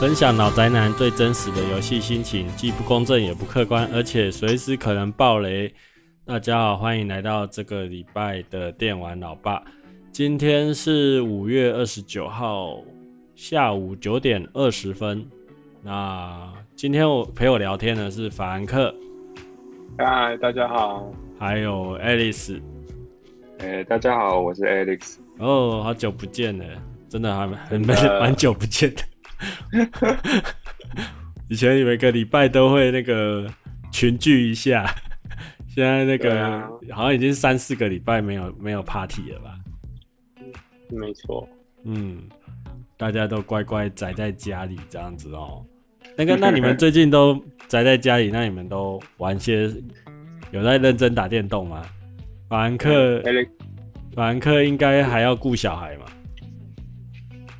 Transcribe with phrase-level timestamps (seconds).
[0.00, 5.72] 分享老宅男最真实的游戏心情，既不公正也不客观，而且随时可能爆雷。
[6.26, 9.62] 大家好，欢迎来到这个礼拜的电玩老爸。
[10.12, 12.82] 今天是五月二十九号
[13.34, 15.24] 下午九点二十分。
[15.80, 18.94] 那今天我陪我聊天的是法兰克。
[19.96, 21.10] 嗨，大家好。
[21.38, 22.60] 还有 Alice。
[23.58, 25.16] 哎、欸，大家好，我是 Alex。
[25.38, 26.64] 哦，好久不见了，
[27.08, 29.02] 真的还很蛮蛮久不见的。
[31.48, 33.46] 以前每个礼拜都会那个
[33.92, 34.84] 群聚一下，
[35.68, 39.54] 现在那个、啊、好像已经三四个礼拜没有没有 party 了吧？
[40.90, 41.48] 没错，
[41.84, 42.22] 嗯，
[42.96, 45.64] 大家都乖乖宅在家里这样子哦。
[46.16, 49.70] 那个， 那你们最近都宅在家里，那你们都玩些
[50.50, 51.82] 有在认真打电动吗？
[52.48, 53.22] 法兰克，
[54.14, 56.04] 法兰克应该还要顾小孩嘛？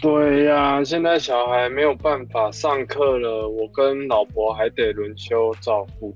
[0.04, 6.14] 对呀、啊，现在小孩没有办法上课了，我跟老婆还得轮休照顾。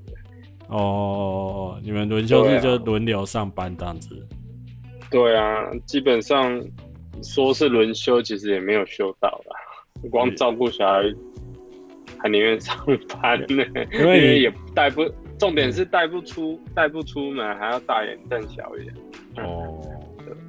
[0.67, 4.14] 哦，你们轮休是就轮流上班这样子？
[5.11, 6.62] 对啊，基本上
[7.22, 9.56] 说是轮休，其实也没有休到啦。
[10.11, 11.03] 光照顾小孩，
[12.19, 12.77] 还宁愿上
[13.22, 15.03] 班呢，因为也带不，
[15.39, 18.94] 重点是带不出，带不出门，还要大眼瞪小眼。
[19.42, 19.81] 哦，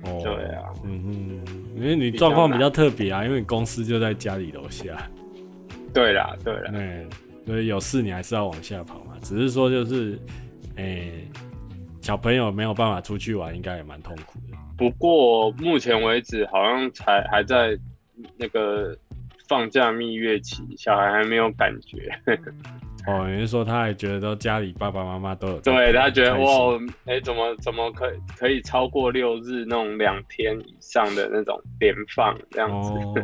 [0.03, 1.39] 对，对啊，嗯哼。
[1.75, 5.09] 因为你状况比较特别啊，因为你公司就在家里楼下。
[5.94, 7.08] 对啦，对啦，对，
[7.45, 9.13] 所以有事你还是要往下跑嘛。
[9.21, 10.19] 只是说就是，
[10.75, 11.27] 诶、欸，
[12.02, 14.58] 小朋友没有办法出去玩，应该也蛮痛苦的。
[14.77, 17.77] 不过目前为止，好像才还在
[18.38, 18.95] 那个
[19.47, 22.11] 放假蜜月期，小孩还没有感觉。
[23.08, 25.59] 哦，你是说他还觉得都家里爸爸妈妈都有？
[25.61, 32.92] 对，他觉得哇，哎、欸，怎么怎么可以可以超过六日那种两天以上的那种连放这样子？
[32.92, 33.16] 哦、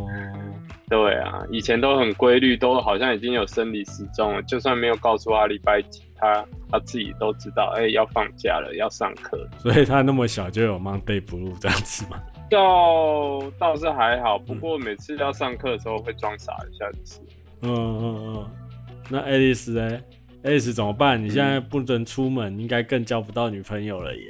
[0.89, 9.37] 对啊，以前都很规律，都好像已经有生理时钟了，就算没有告诉他礼拜几，他他自己都知道，哎、欸，要放假了，要上课。
[9.59, 12.17] 所以他那么小就有 Monday Blue 这样子吗？
[12.49, 17.19] 倒倒是还好，不过每次要上课的时候会装傻一下子。
[17.61, 18.49] 嗯嗯嗯。
[19.09, 19.99] 那爱丽丝呢？
[20.43, 21.21] 爱丽丝怎么办？
[21.23, 24.21] 你现在不准出门，嗯、应该更交不到女朋友了耶。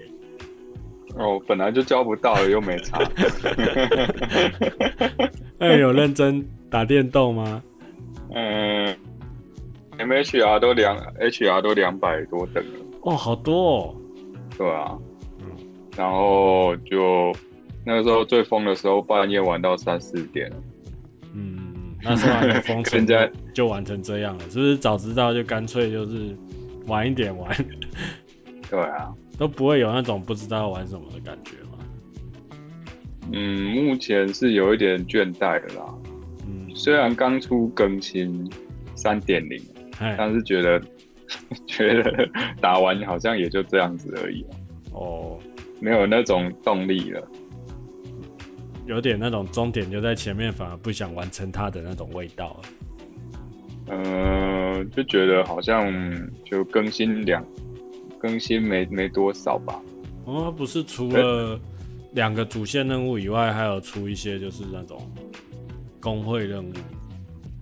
[1.18, 3.00] 哦，本来就交不到了，又没差。
[5.58, 7.64] 那、欸、有认真打电动吗？
[8.34, 8.96] 嗯
[9.98, 12.80] ，MHR 都两 HR 都两百多等了。
[13.02, 13.96] 哦，好多哦。
[14.58, 14.98] 对啊。
[15.40, 15.48] 嗯。
[15.96, 17.32] 然后就
[17.86, 20.52] 那个时候最疯的时候，半夜玩到三四点。
[22.06, 23.06] 那时候还没封城，
[23.54, 24.78] 就玩成这样了，是不是？
[24.78, 26.36] 早知道就干脆就是
[26.86, 27.54] 晚一点玩。
[28.70, 32.50] 对啊， 都不会有那种不知道玩什么的感觉嘛？
[33.32, 35.94] 嗯，目前是有一点倦怠的啦。
[36.48, 38.48] 嗯，虽然刚出更新
[38.96, 39.60] 三点零，
[40.00, 40.80] 但是觉得
[41.66, 42.30] 觉得
[42.62, 44.46] 打完好像也就这样子而已。
[44.94, 45.40] 哦，
[45.82, 47.28] 没有那种动力了。
[48.86, 52.62] 有点那种终点就在前面，反而不想完成它的那种味道。
[53.88, 55.92] 嗯、呃，就觉得好像
[56.44, 57.46] 就更新两
[58.20, 59.82] 更新没没多少吧。
[60.26, 61.60] 哦，不是除了
[62.14, 65.00] 两个主线任务以外，还有出一些就是那种
[66.00, 66.72] 工会任务。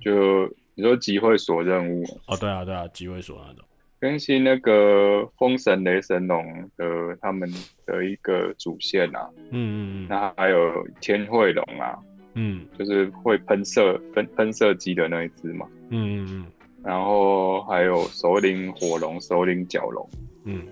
[0.02, 0.46] 就
[0.76, 2.04] 你说集会所任务？
[2.28, 3.66] 哦，对啊，对啊，集会所那种。
[4.04, 6.86] 更新那个风神雷神龙的
[7.22, 7.50] 他们
[7.86, 11.98] 的一个主线啊，嗯嗯嗯，那还有天惠龙啊，
[12.34, 16.46] 嗯，就是会喷射喷喷射机的那一只嘛，嗯嗯嗯，
[16.84, 20.10] 然后还有首领火龙、首领角龙，
[20.44, 20.64] 嗯，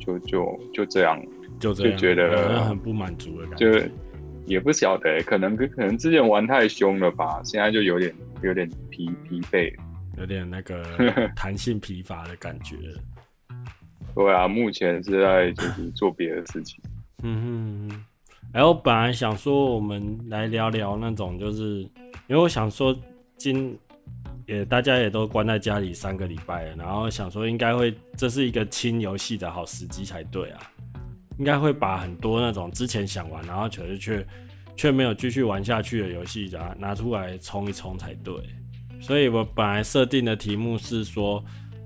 [0.00, 1.24] 就就就这样，
[1.60, 3.86] 就这样，就觉得很不满足的感觉，就
[4.46, 8.12] 也不晓得、欸，可能可能之前玩太凶了吧，现在就有点
[8.42, 9.72] 有点疲疲惫。
[10.16, 10.82] 有点那个
[11.36, 12.76] 弹性疲乏的感觉。
[14.14, 16.82] 对啊，目前是在就是做别的事情。
[17.22, 18.04] 嗯哼，
[18.52, 21.90] 然后本来想说我们来聊聊那种，就是因
[22.28, 22.96] 为我想说
[23.36, 23.76] 今
[24.46, 30.60] 也大家也都关在家里三个礼拜了，然后想说应该会这是一个轻游戏的好时机才对啊，
[31.38, 34.26] 应该会把很多那种之前想玩，然后却却
[34.76, 38.34] 却没有继续玩下去的游戏，拿拿出来冲一冲才对。
[39.04, 41.44] 所以我本来设定的题目是说，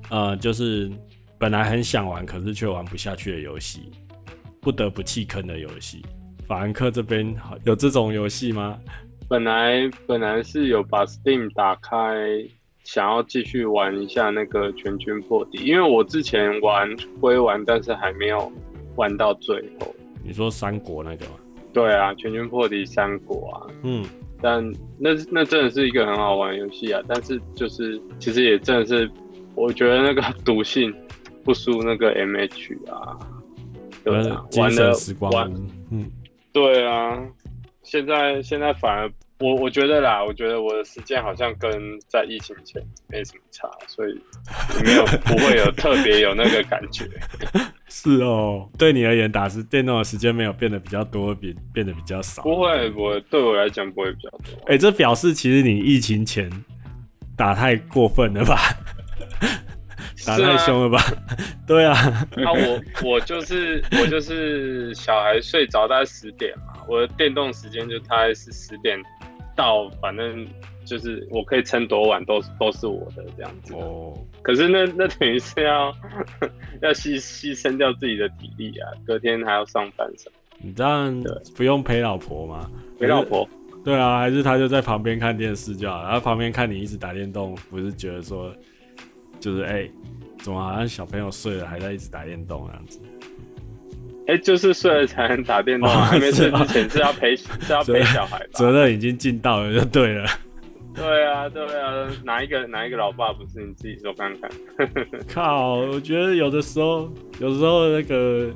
[0.09, 0.89] 呃，就是
[1.37, 3.91] 本来很想玩，可是却玩不下去的游戏，
[4.61, 6.01] 不得不弃坑的游戏。
[6.47, 7.35] 法兰克这边
[7.65, 8.79] 有这种游戏吗？
[9.29, 11.99] 本来本来是有把 Steam 打开，
[12.85, 16.89] 想要继续玩一下那个全军破敌，因为我之前玩
[17.21, 18.53] 归玩，但是还没有
[18.95, 19.93] 玩到最后。
[20.23, 21.33] 你说三国那个吗？
[21.73, 23.67] 对啊，全军破敌三国啊。
[23.83, 24.05] 嗯。
[24.41, 24.63] 但
[24.99, 27.03] 那那真的是一个很好玩的游戏啊！
[27.09, 29.11] 但是就是其实也真的是，
[29.55, 30.95] 我觉得那个毒性
[31.45, 33.19] 不输那个 MH 啊，
[34.05, 35.53] 对啊，玩的玩，
[35.91, 36.11] 嗯，
[36.53, 37.21] 对啊，
[37.83, 39.11] 现在现在反而。
[39.41, 41.71] 我我觉得啦，我觉得我的时间好像跟
[42.09, 44.21] 在疫情前没什么差，所以
[44.85, 47.09] 没有 不会有特别有那个感觉。
[47.89, 52.43] 是哦，对你而言，打是电动的时间没有变得比较多，变变得比较少。
[52.43, 54.57] 不会，我对我来讲不会比较多。
[54.67, 56.51] 哎、欸，这表示其实你疫情前
[57.37, 58.59] 打太过分了吧？
[60.27, 61.01] 打太凶了吧？
[61.65, 61.95] 对啊。
[62.37, 69.01] 那、啊、我我就是我就是小孩睡着大概十点嘛，我的电动时间就大概是十点。
[69.59, 70.47] 到反正
[70.85, 74.17] 就是我可以撑多晚都都是我的这样子哦。
[74.41, 75.93] 可是那 那等于是要
[76.81, 80.37] 要牺牺牲掉自己的体力啊，隔天还要上班什么。
[80.61, 81.25] 你这样
[81.57, 82.71] 不用陪老婆吗？
[83.01, 83.49] 陪老婆？
[83.85, 88.55] 对啊，还是他就在旁边看电视就好，然后旁边看你一直打电动，不是觉得说
[89.41, 89.91] 就是哎、欸，
[90.39, 93.01] 怎么好像小朋友睡了还在一直打电动这样子？
[94.29, 98.47] 哎、欸，就是睡了才能打电动，哦、还没睡之前是要陪是， 是要陪小孩吧？
[98.53, 100.27] 责任已经尽到了，就对了。
[100.95, 103.65] 对啊，对啊，哪一个哪一个老爸不是？
[103.65, 104.51] 你自己说看看。
[105.33, 107.11] 靠，我觉得有的时候，
[107.41, 108.51] 有时候那个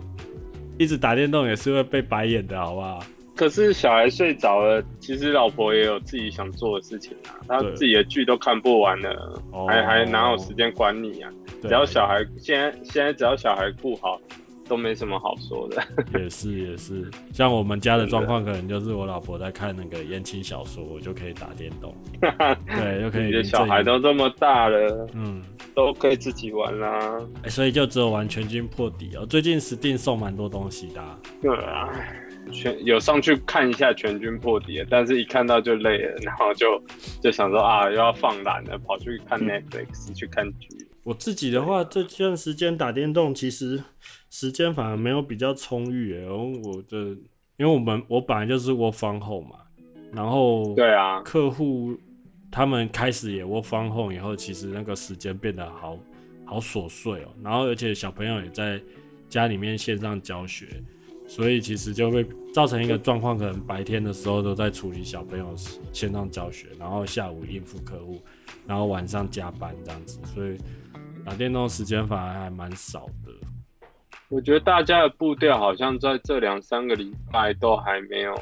[0.77, 3.03] 一直打电动也是会被白眼的，好不好？
[3.35, 11.31] 可是小孩睡着了，其实老婆也有自己想做的事情啊，她自己的剧都看不完了，还还哪有时间管你啊？
[11.63, 14.21] 只要小孩现在现在只要小孩顾好。
[14.73, 15.83] 都没什么好说的，
[16.19, 21.95] 也是也是，像我们家的状况，可能就是我老婆在看那个言情小说，我就可以打电动，
[22.67, 23.27] 对，就可以。
[23.27, 25.43] 你的小孩都这么大了，嗯，
[25.75, 29.27] 都可以自己玩啦，欸，所以就只有玩全军破敌哦。
[29.27, 31.03] 最近 Steam 送蛮多东西的，
[31.43, 31.91] 对啊，
[32.51, 36.83] 全有上去看一下全军破敌，但是一看到就累了，然后就
[37.21, 40.69] 就想说啊，又要放懒了，跑去看 Netflix，嗯，去看剧。
[41.05, 43.83] 我自己的话，这段时间打电动，其实
[44.31, 46.21] 时间反而没有比较充裕诶。
[46.21, 46.99] 然后我的，
[47.57, 49.57] 因为我们我本来就是 work from home 嘛，
[50.13, 51.99] 然后对啊，客户
[52.53, 55.99] 他们开始也 work from home 以后，其实那个时间变得好
[56.45, 57.29] 好琐碎哦。
[57.43, 58.81] 然后而且小朋友也在
[59.29, 60.69] 家里面线上教学，
[61.27, 65.53] 所以其实就会造成一个状况，可能白天的时候都在处理小朋友
[65.93, 68.21] 线上教学，然后下午应付客户，
[68.69, 70.57] 然后晚上加班这样子，所以。
[71.25, 73.33] 打电动时间反而还蛮少的。
[74.29, 78.35] 我觉得大家的步调好像在这两三个礼拜都还没有，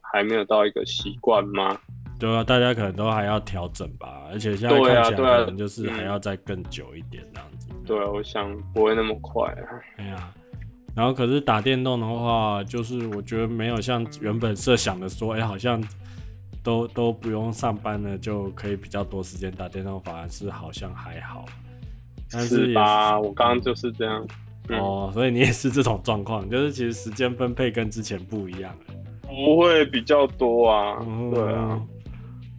[0.00, 1.76] 还没有到一个习惯吗？
[2.18, 4.24] 对啊，大家可能都还要调整吧。
[4.30, 7.68] 而且现在看起来可能就是还要再更久一点这样子。
[7.86, 9.64] 对啊，我想不会那么快啊。
[9.96, 10.32] 哎呀，
[10.94, 15.82] 然后可是打电动的话，就是我觉得没有像原本设想的说，哎、欸，好像。
[16.62, 21.44] 都都不用上班了，就可以比较多时间打电动，反而是好像还好。
[22.34, 23.18] 但是，是吧？
[23.18, 24.26] 我刚刚就是这样。
[24.70, 28.74] 哦，所以你也是这种状况，就是其实时间分配跟之前不一样。
[29.28, 30.98] 不会比较多啊？
[31.06, 31.80] 嗯、对啊。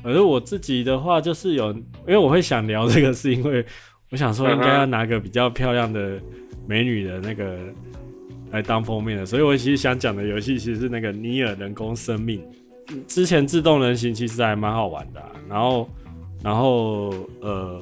[0.04, 3.66] 而我自己的话，就是有，因为我会想聊这个，是因为
[4.12, 6.20] 我想说应该要拿个比较漂亮的
[6.68, 7.58] 美女的那个
[8.52, 12.40] 来当封面的，所以我其实想讲的游戏其实是那个《尼尔：人工生命》。
[13.08, 15.90] 之前自动人形其实还蛮好玩的，啊，然后，
[16.44, 17.12] 然后
[17.42, 17.82] 呃，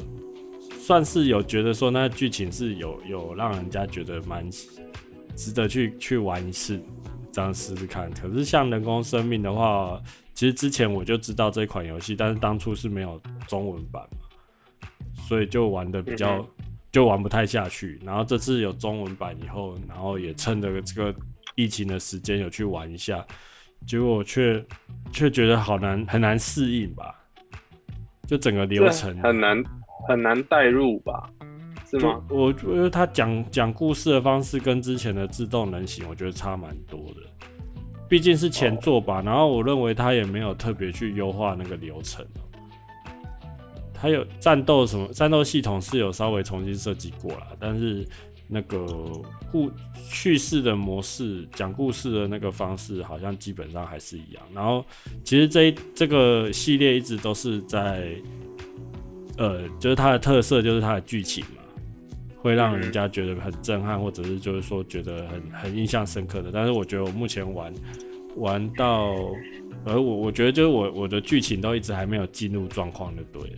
[0.86, 4.46] 算是有觉得说那剧情是有有让人家觉得蛮
[5.34, 6.78] 值得去去玩一次，
[7.32, 8.12] 这样试试看。
[8.12, 9.98] 可是像人工生命的话，
[10.34, 14.88] 其实之前我就知道这款游戏，但是当初是没有中文版嘛，
[15.26, 16.46] 所以就玩的比较
[16.92, 17.98] 就玩不太下去。
[18.04, 21.18] 然后这次有中文版以后，然后也趁着这个
[21.56, 23.26] 疫情的时间有去玩一下。
[23.88, 24.62] 结果却
[25.14, 27.24] 却觉得好难，很难适应吧？
[28.28, 29.64] 就整个流程很难
[30.08, 31.30] 很难带入吧？
[31.90, 32.22] 是吗？
[32.30, 37.22] 我觉得他讲讲故事的方式跟之前的自动人形，我觉得差蛮多的。
[38.10, 42.26] 毕竟是前作吧，然后我认为他也没有特别去优化那个流程。
[43.94, 48.08] 他有战斗什么战斗系统是有稍微重新设计过了，但是。
[48.46, 48.86] 那个
[49.52, 54.44] 故叙事的模式，讲故事的那个方式，好像基本上还是一样。
[54.54, 54.86] 然后，
[55.24, 58.10] 其实这这个系列一直都是在，
[59.38, 61.62] 呃，就是它的特色就是它的剧情嘛，
[62.38, 66.52] 会让人家觉得很震撼，或者是就是说觉得很很印象深刻的。
[66.54, 67.74] 但是我觉得我目前玩
[68.36, 69.16] 玩到，
[69.86, 73.58] 而我我觉得就是我我的剧情都一直还没有进入状况就对了。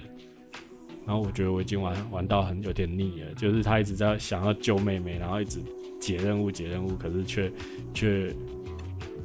[1.05, 5.59] 然后我觉得我已经玩玩到很有点腻了，就是他一直在想要救妹妹，然后一直
[5.99, 7.51] 解任务解任务，可是却
[7.93, 8.35] 却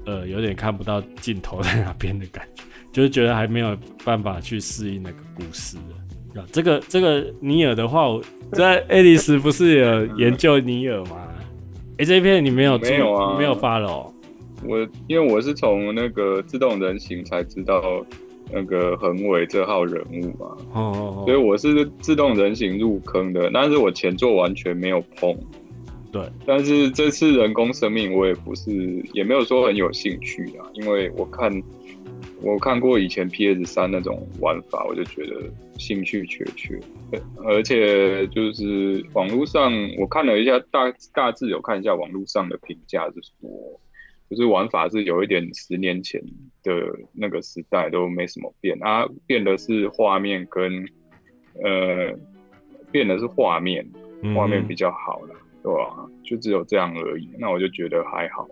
[0.05, 5.79] 呃有点看不到尽头在哪边的感觉，就是觉得还没有办法去适应那个故事
[6.35, 6.45] 的。
[6.53, 8.23] 这个这个尼尔的话，我
[8.53, 11.17] 在爱丽丝不是有研究尼尔吗？
[11.99, 13.37] 哎、欸，这一片你没有没有啊？
[13.39, 14.13] 没有发了哦。
[14.65, 18.05] 我因为我是从那个自动人形才知道
[18.53, 25.35] 那个恒伟这号人物嘛，哦哦哦，所以我是自动人形入坑的，但是我前作完全没有碰。
[26.13, 28.71] 对，但是这次人工生命我也不是，
[29.13, 31.51] 也没有说很有兴趣啊，因为我看
[32.43, 35.43] 我看过以前 PS 三那种玩法，我就觉得
[35.79, 36.81] 兴趣缺缺，
[37.45, 43.81] 而且就是网络上我看了一下大大致有看一下网络上的评价，就是说
[44.29, 46.23] 就是玩法是有一点十年前
[46.63, 46.73] 的
[47.13, 50.85] 那个时代都没什么变啊，变的是画面跟
[51.63, 52.13] 呃
[52.91, 53.87] 变的是画面，
[54.35, 55.35] 画面比较好了。
[55.35, 55.93] 嗯对啊，
[56.25, 57.29] 就只有这样而已。
[57.39, 58.49] 那我就觉得还好。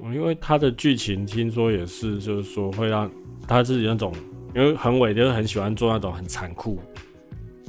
[0.00, 3.10] 因为它的剧情听说也是，就是说会让
[3.46, 4.12] 他是那种，
[4.54, 6.80] 因为很伟就是很喜欢做那种很残酷，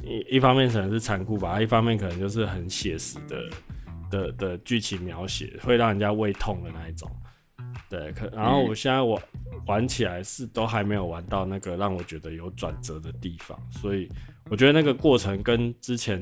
[0.02, 3.50] 一一方面可能是残酷吧，一方面可能就是很写实的
[4.10, 7.10] 的的剧情描写，会让人家胃痛的那一种。
[7.88, 9.22] 对，可然后我现在玩
[9.66, 14.08] 玩起来是都还没有玩到那个让我觉得有转折的地方，所以
[14.50, 16.20] 我觉得那个过程跟之前。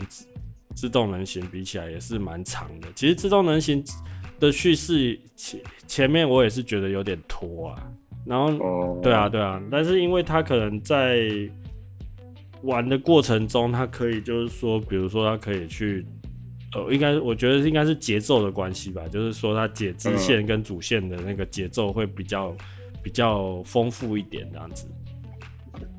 [0.74, 2.88] 自动人形比起来也是蛮长的。
[2.94, 3.84] 其实自动人形
[4.42, 7.88] 的叙事前前面我也是觉得有点拖啊。
[8.26, 9.62] 然后，对啊，对啊。
[9.70, 11.28] 但是因为他可能在
[12.62, 16.06] 玩的过程中，他可以就是说，比如说他可以去，
[16.74, 19.02] 呃，应该我觉得应该是节奏的关系吧。
[19.08, 22.54] 就是说他解支线跟主线的那个节奏会比较
[23.02, 24.86] 比较丰富一点这样子。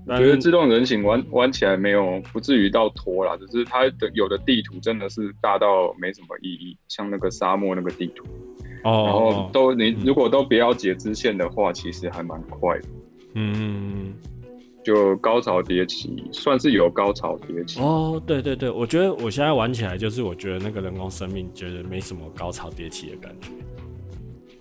[0.05, 8.25] 我觉得自动人形玩玩起来没有不至于到拖啦，只是它的有的地图真的是大到没什么意义，像那个沙漠那个地图，
[8.83, 12.85] 哦，然后都你如果都不要截支线的话，其实还蛮快的，
[13.35, 14.13] 嗯，
[14.83, 17.79] 就高潮迭起，算是有高潮迭起。
[17.79, 23.49] 哦，对对对，我觉得我现在玩起来就是我觉得那个人工生命觉得没什么高潮迭起的感觉。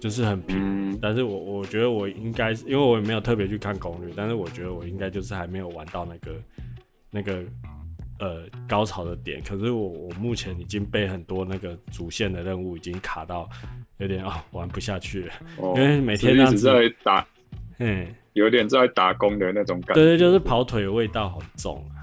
[0.02, 6.35] 就是很平，嗯、但是我我觉得我应该是，因为我也没有特别去看攻略，但是我觉得我应该就是还没有玩到那个
[7.09, 7.44] 那个
[8.18, 9.40] 呃高潮的点。
[9.44, 13.49] 可是我我目前已经被很多那个主线的任务已经卡到
[13.99, 17.25] 有点啊、哦、玩不下去了，哦、因为每天这样子在打，
[17.78, 19.94] 嗯，有点在打工的那种感觉。
[19.94, 22.02] 对对，就是跑腿的味道好重啊。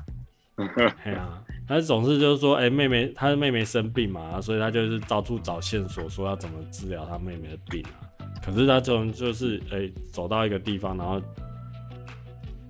[1.04, 8.10] 对啊，他总是就是说，哎、欸，妹妹，他的妹妹生病嘛，所以他就是到处找线索，说要怎么治疗他妹妹的病啊。
[8.44, 11.22] 可是他这种就是，哎、欸，走到一个地方，然后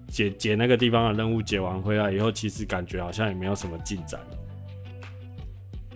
[0.10, 4.20] 解解那个地方的任务，解完回来以后，其实感觉好像也没有什么进展。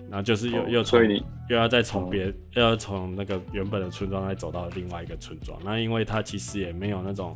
[0.09, 1.05] 然后就是又、哦、又从
[1.49, 5.59] 又要再从别、哦、又要从那个原本的村庄再走到另外一个村庄。
[5.61, 7.35] 那因为他其实也没有那种。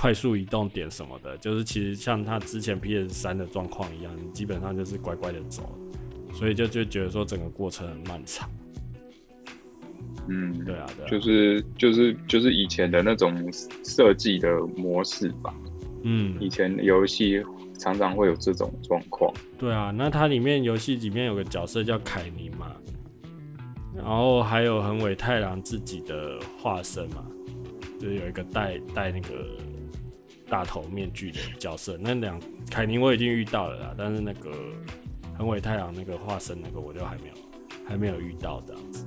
[0.00, 5.76] 快速移动点什么的，就是其实像他之前 PS 三的状况一样，你基本上就是乖乖的走，
[6.32, 8.48] 所以就就觉得说整个过程很漫长。
[10.28, 13.52] 嗯，对啊，对啊，就是就是就是以前的那种
[13.84, 15.52] 设计的模式吧。
[16.04, 17.42] 嗯，以前游戏
[17.76, 19.34] 常常会有这种状况。
[19.58, 22.72] 对啊，那它里面游戏里面有个角色叫凯尼嘛，
[23.96, 27.26] 然后还有横尾太郎自己的化身嘛，
[27.98, 29.34] 就是有一个带带那个。
[30.48, 32.40] 大头面具的角色，那两
[32.70, 34.50] 凯尼我已经遇到了啦，但是那个
[35.36, 37.34] 横尾太郎那个化身那个我就还没有
[37.86, 39.04] 还没有遇到这样子。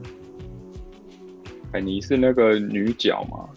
[1.71, 3.49] 凯尼是那个女角吗？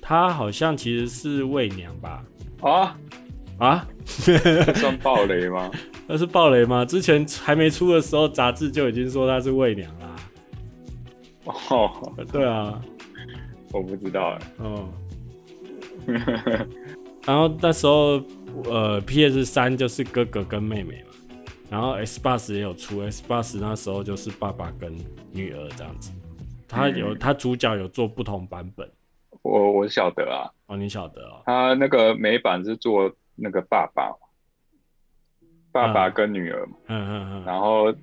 [0.00, 2.24] 她好像其实是伪娘吧？
[2.60, 2.98] 啊
[3.58, 5.70] 啊， 算暴雷吗？
[6.06, 6.84] 那是暴雷吗？
[6.84, 10.16] 之前还没出的时候，杂志就已经说她是伪娘啦。
[11.44, 12.80] 哦，对啊，
[13.72, 14.38] 我不知道哎。
[14.58, 14.88] 哦。
[17.26, 18.20] 然后那时候，
[18.64, 21.14] 呃，PS 三就是哥哥跟妹妹嘛，
[21.70, 24.92] 然后 Xbox 也有出，Xbox 那时候就是爸爸跟
[25.32, 26.10] 女儿这样子，
[26.68, 28.90] 他有他主角有做不同版本，
[29.42, 34.10] 我我晓得啊，哦，你晓得哦，他那个美版是做那个爸爸，
[35.70, 37.94] 爸爸跟女儿嘛，嗯嗯嗯，然后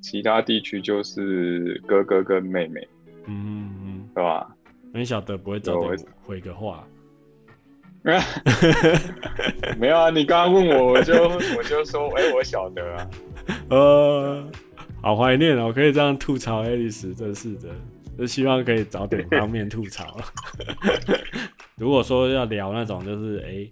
[0.00, 2.86] 其他地区就是哥哥跟妹妹，
[3.26, 4.48] 嗯嗯，对吧？
[4.94, 6.86] 你晓得不会早点回个话。
[9.78, 11.14] 没有啊，你刚刚问我，我就
[11.56, 13.10] 我就说，哎、欸，我晓得啊。
[13.68, 14.50] 呃，
[15.02, 17.68] 好怀念哦，可以这样吐槽爱丽丝，真是的，
[18.18, 20.18] 就希望可以早点当面吐槽。
[21.76, 23.70] 如果说要聊那种就是哎、欸，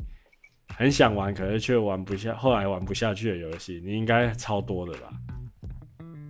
[0.77, 5.09] 很想玩，可是却玩不下，后来玩不下去的游戏，你应该超多的吧？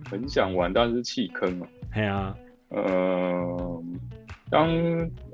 [0.09, 1.67] 很想玩，但是弃坑了。
[1.93, 2.33] 对啊，
[2.69, 3.83] 呃。
[4.49, 4.67] 当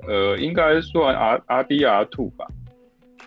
[0.06, 2.46] 呃，应该算 R R D R Two 吧，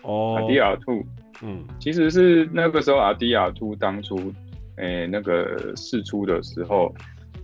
[0.02, 1.04] 哦，阿迪亚兔，
[1.42, 4.32] 嗯，其实是那个时候阿迪亚兔当初，
[4.76, 6.94] 诶、欸，那个试出的时候，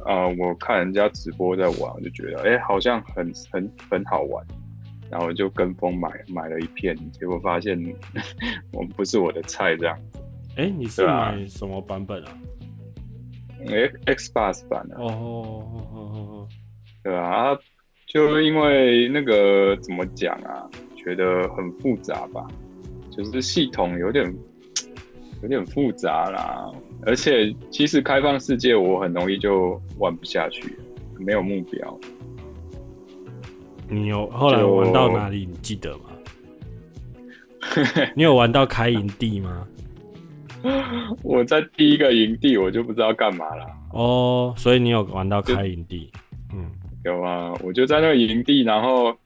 [0.05, 4.47] 啊、呃，我看人家直播在玩，我就觉得，哎、欸，好像很很很好玩，
[5.11, 7.79] 然后就跟风买买了一片，结果发现
[8.73, 10.21] 我不是我的菜这样子。
[10.57, 12.39] 哎、欸，你是买什么版本啊？
[13.69, 14.97] 哎，Xbox 版的。
[14.97, 16.01] 哦哦哦哦
[16.31, 16.49] 哦，
[17.03, 17.59] 对啊。
[18.07, 20.63] 就因为那个怎么讲啊，
[20.97, 22.47] 觉得很复杂吧，
[23.11, 24.33] 就是系统有点
[25.43, 26.71] 有点复杂啦，
[27.05, 30.79] 而且其实开放世界我很容易就玩不下去，
[31.19, 31.99] 没有目标。
[33.89, 35.45] 你有后来玩到哪里？
[35.45, 36.05] 你记得吗？
[38.15, 39.67] 你有玩到开营地吗？
[41.23, 43.67] 我在第一个营地我就不知道干嘛了。
[43.93, 46.11] 哦，所以你有玩到开营地？
[46.55, 46.71] 嗯。
[47.07, 49.17] 有啊，我就在那个营地，然后，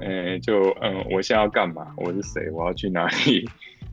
[0.00, 1.86] 呃，就嗯，我现在要干嘛？
[1.96, 2.50] 我是谁？
[2.50, 3.48] 我要去哪里？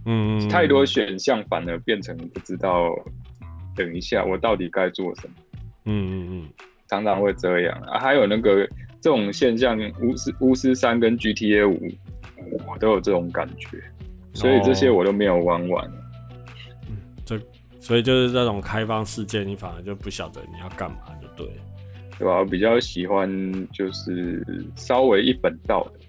[0.06, 2.94] 嗯，太多选项，反而变成不知道。
[3.76, 5.34] 等一下，我到底该做什么？
[5.86, 6.50] 嗯嗯嗯，
[6.90, 7.98] 常常会这样啊。
[7.98, 8.68] 还有那个
[9.00, 11.80] 这种现象，巫师巫师三跟 GTA 五，
[12.68, 13.82] 我都有这种感觉，
[14.34, 15.86] 所以这些我都没有玩完。
[15.86, 15.92] 哦。
[16.90, 17.40] 嗯，这
[17.80, 21.62] 所以就是这种开放世界，你反而就不晓得你要干嘛，就对了。
[22.20, 22.40] 对吧？
[22.40, 23.28] 我比较喜欢
[23.72, 24.46] 就是
[24.76, 26.00] 稍微一本道的，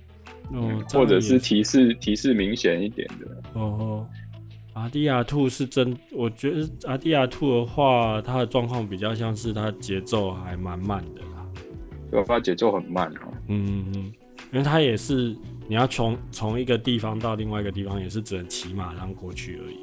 [0.52, 3.42] 嗯，或者是提示提示明显一点的。
[3.54, 4.04] 哦，
[4.72, 11.46] 阿迪亚兔是真，我觉得阿迪亚兔的话，它的状况比较像是它节奏还蛮慢的啦。
[12.10, 13.32] 对，它节奏很慢哦。
[13.46, 14.12] 嗯嗯嗯，
[14.52, 15.36] 因为它也是
[15.68, 19.78] 你要从从一个地方到另外一个地方，也是只能骑马让过去而已。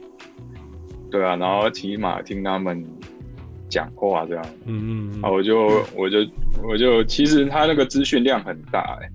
[1.10, 2.86] 对啊，然后骑马听他们。
[3.70, 6.20] 讲话这样，嗯嗯，啊，我就我就
[6.64, 9.10] 我就，其实他那个资讯量很大哎，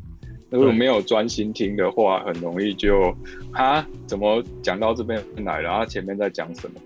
[0.50, 3.16] 如果没有专心听的话，很容易就
[3.52, 6.80] 啊，怎么讲到这边来了，然后前面在讲什么，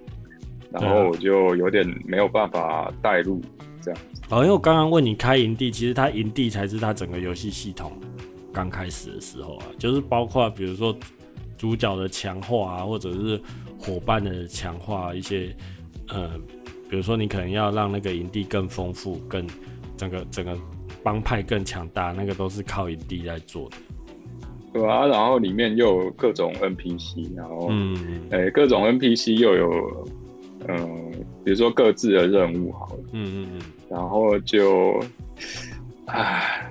[0.71, 3.41] 然后我就有点没有办法带入
[3.83, 4.01] 这样。
[4.31, 7.93] 哦，因为我刚刚问你开营地，其实他营地才是他整个游戏系统
[8.53, 10.97] 刚开始的时候啊，就是包括比如说
[11.59, 13.41] 主角的强化啊，或者是
[13.79, 15.55] 伙伴的强化一些，
[16.09, 16.31] 呃。
[16.89, 19.47] 比如说，你可能要让那个营地更丰富，更
[19.97, 20.57] 整个整个
[21.03, 23.77] 帮派更强大，那个都是靠营地在做的。
[24.73, 30.09] 对啊，然后里面又有各种 NPC，然后嗯，哎、欸，各种 NPC 又有
[30.69, 31.11] 嗯、呃，
[31.45, 35.03] 比如说各自的任务，好了，嗯嗯嗯，然后就
[36.07, 36.71] 唉，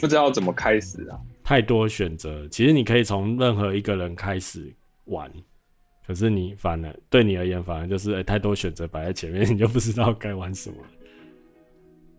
[0.00, 2.46] 不知道怎么开始啊，太多选择。
[2.48, 4.72] 其实你可以从任何一个人开始
[5.06, 5.30] 玩。
[6.06, 10.76] 可是你反而对你而言，反而就是哎、欸，太多选择摆在前面，你就不知道该玩什么。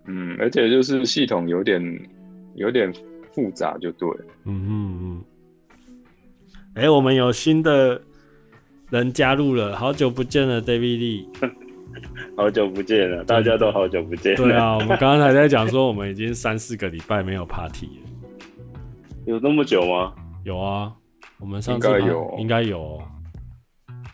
[0.07, 2.09] 嗯，而且就是系统有点
[2.55, 2.91] 有点
[3.33, 4.09] 复杂，就对。
[4.45, 5.23] 嗯嗯嗯。
[6.75, 8.01] 哎、欸，我们有新的
[8.89, 11.25] 人加入了，好久不见了，David Lee。
[12.35, 14.35] 好久不见了，大家都好久不见。
[14.35, 18.09] 对啊，我们刚刚还在讲说，我们已经三四个礼拜没有 party 了。
[19.25, 20.13] 有那么久吗？
[20.43, 20.93] 有啊，
[21.39, 23.01] 我们上次应该有，应该有。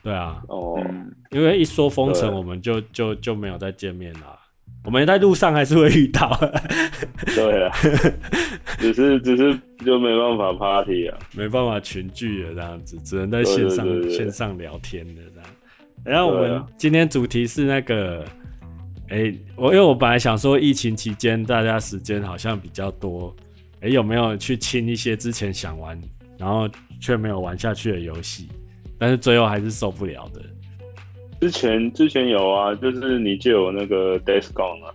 [0.04, 0.80] 对啊，哦，
[1.30, 4.38] 因为一说封城，我们就就就没有再见面啦。
[4.84, 6.36] 我们在路上还是会遇到。
[7.36, 7.72] 对啊，
[8.80, 15.50] 只是只是就没办法 party 啊，没办法群聚了这样子，只能在线上线上聊天的这样。
[16.04, 18.26] 然后我们今天主题是那个，
[19.10, 23.32] 哎、欸，我因为我本来想说疫情期间大家时间好像比较多，
[23.82, 25.96] 哎、欸，有没有去清一些之前想玩
[26.40, 26.68] 然后
[27.00, 28.50] 却没有玩下去的游戏？
[29.02, 30.40] 但是最后还是受不了的。
[31.40, 34.94] 之前之前有啊，就是你就有那个 Days Gone 啊。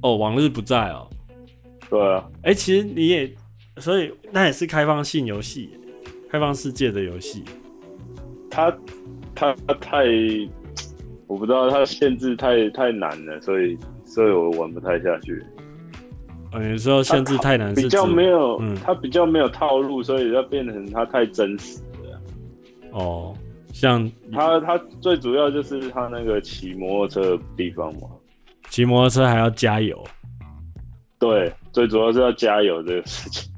[0.00, 1.06] 哦，往日不在哦。
[1.90, 2.26] 对啊。
[2.36, 3.30] 哎、欸，其实你也，
[3.76, 5.68] 所以那也是开放性游戏，
[6.30, 7.44] 开放世界的游戏。
[8.50, 8.74] 它
[9.34, 10.06] 它太，
[11.26, 15.44] 我不知道它限制太太难了，所以所以我玩不太下去。
[16.52, 21.78] 哦，有时候限制太难是，比较没有，嗯，它比较没有套路，所以要变成它太真实。
[22.92, 23.34] 哦，
[23.72, 28.08] 像他他最主要就是他那个骑摩托车的地方嘛，
[28.68, 30.02] 骑摩托车还要加油，
[31.18, 33.52] 对，最主要是要加油这个事情。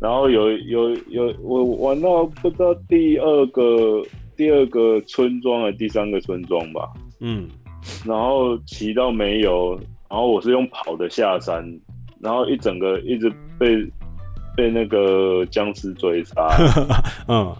[0.00, 4.02] 然后有有有，我玩到不知道第二个
[4.36, 7.48] 第二个村庄还是第三个村庄吧，嗯，
[8.04, 9.78] 然后骑到没油，
[10.10, 11.64] 然后我是用跑的下山，
[12.20, 13.88] 然后一整个一直被。
[14.56, 16.48] 被那个僵尸追杀，
[17.28, 17.54] 嗯，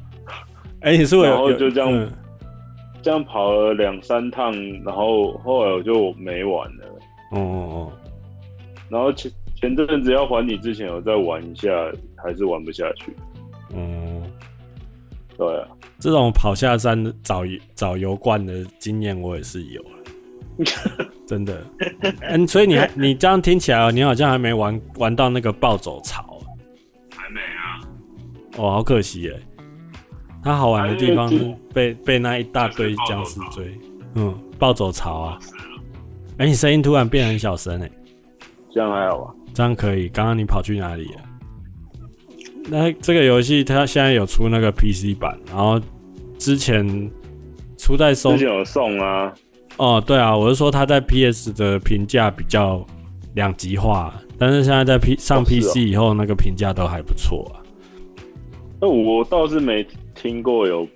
[0.81, 2.11] 哎、欸，你是我然后就这样、嗯、
[3.03, 4.53] 这样跑了两三趟，
[4.85, 6.85] 然后后来我就没玩了。
[7.33, 7.93] 哦哦哦。
[8.89, 11.69] 然后前前阵子要还你之前，有再玩一下，
[12.17, 13.13] 还是玩不下去。
[13.75, 14.23] 嗯，
[15.37, 17.43] 对啊，这种跑下山找
[17.75, 19.83] 找油罐的经验我也是有
[21.27, 21.65] 真的。
[22.21, 26.34] 嗯，所以你还你这样听起来，你好像还没玩玩到那个暴走槽。
[28.57, 29.41] 哦，好可惜耶。
[30.43, 33.79] 它好玩的地方是被被那一大堆僵尸追。
[34.15, 35.39] 嗯，暴走潮啊。
[36.39, 37.91] 哎、欸，你声音突然变很小声哎。
[38.71, 39.35] 这样还好吧？
[39.55, 40.09] 这样可以。
[40.09, 41.21] 刚刚你跑去哪里了？
[42.69, 45.81] 那这个游戏它现在有出那个 PC 版，然后
[46.39, 47.11] 之前
[47.79, 49.33] 出在送，之前有送啊。
[49.77, 52.85] 哦，对啊，我是说它在 PS 的评价比较
[53.35, 57.64] 两极化，但是现在在 P 上 PC 以后，那个评价都还不错啊。
[58.89, 60.87] 我倒是没听过有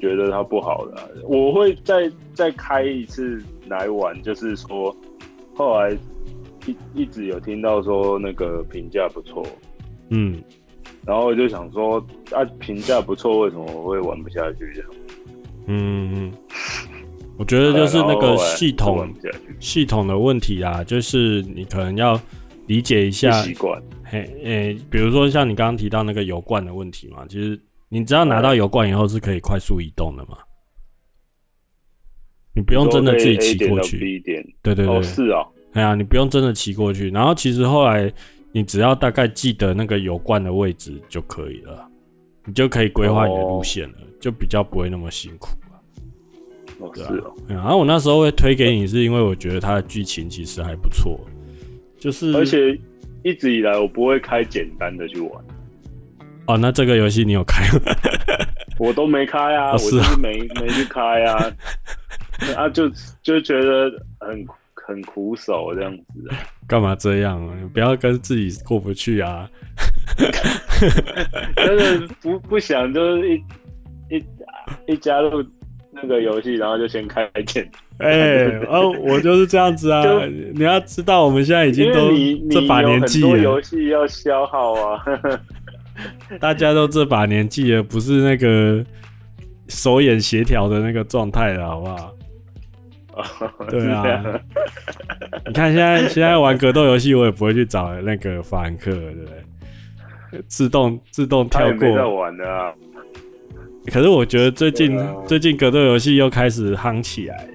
[0.00, 4.94] 觉得它不好的、啊，我会再再开一次来玩，就是说
[5.54, 5.96] 后来。
[6.66, 9.42] 一一直有听到说那个评价不错，
[10.10, 10.38] 嗯，
[11.06, 11.96] 然后我就想说
[12.32, 14.90] 啊，评价不错，为什么我会玩不下去这样？
[15.68, 16.32] 嗯嗯，
[17.38, 19.08] 我觉得就是那个系统
[19.58, 22.20] 系统的问题啊，就是你可能要
[22.66, 23.82] 理解一下习惯。
[24.10, 30.36] 嘿，诶、欸，比如说像你刚刚提到那个油罐的问题嘛，其实你只要拿到油罐以后是可以快速移动的嘛？
[32.52, 34.20] 你不用真的自己骑过去。
[34.62, 35.46] 对对对，哦、是哦。
[35.74, 38.12] 哎呀，你不用真的骑过去，然后其实后来
[38.50, 41.88] 你只要大概记得那个油罐的位置就可以了，
[42.44, 45.80] 你就可以规划你的路线了，哦，就比较不会那么辛苦了。
[46.80, 47.32] 哦，是哦。
[47.46, 51.20] 然后我那时候会推给你，是因为我觉得它的剧情其实还不错，
[51.96, 52.76] 就是而且
[53.22, 55.44] 一直以来我不会开简单的去玩。
[56.46, 57.92] 哦，那这个游戏你有开吗？
[58.78, 61.52] 我都没开啊，哦，我就是没没去开啊，
[62.56, 62.90] 啊就
[63.22, 64.46] 就觉得很。
[64.86, 66.28] 很苦手这样子，
[66.66, 67.54] 干嘛这样啊？
[67.72, 69.48] 不要跟自己过不去啊！
[71.54, 73.44] 真的不不想，就是一
[74.16, 74.24] 一
[74.88, 75.44] 一加入
[75.92, 77.70] 那个游戏，然后就先开键。
[78.02, 80.02] 哎、欸，哦，我就是这样子啊！
[80.54, 82.10] 你要知道，我们现在已经都
[82.50, 85.04] 这把年纪了，游戏要消耗啊！
[86.40, 88.82] 大家都这把年纪了，不是那个
[89.68, 92.14] 手眼协调的那个状态了，好不好？
[93.68, 94.24] 对啊，
[95.46, 100.42] 你看现在现在玩格斗游戏，我也不会去找那个法兰克，对不对？
[100.48, 101.80] 自动自动跳过。
[101.94, 102.72] 在玩的啊。
[103.92, 107.46] 可是我觉得最近、啊、最近格斗游戏又开始夯起来。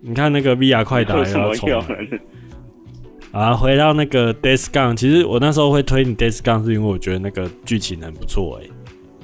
[0.00, 1.70] 你看那个 VR 快打也要冲。
[3.32, 8.66] 啊，回到那个 Days Gone，其实我那时候会推你 Days Gone，是因为我觉得那个剧情很不错哎。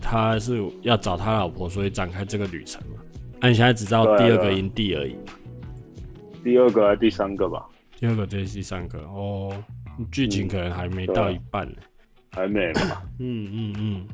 [0.00, 2.98] 他是要找他老婆，所以展开这个旅程嘛。
[3.40, 5.16] 那、啊、你现在只知道第二个营地而已。
[6.44, 7.66] 第二个还是第三个吧？
[7.98, 9.52] 第二个这是第三个哦，
[10.12, 11.82] 剧情可能还没到一半呢、嗯，
[12.30, 13.02] 还没嘛？
[13.18, 14.06] 嗯嗯嗯，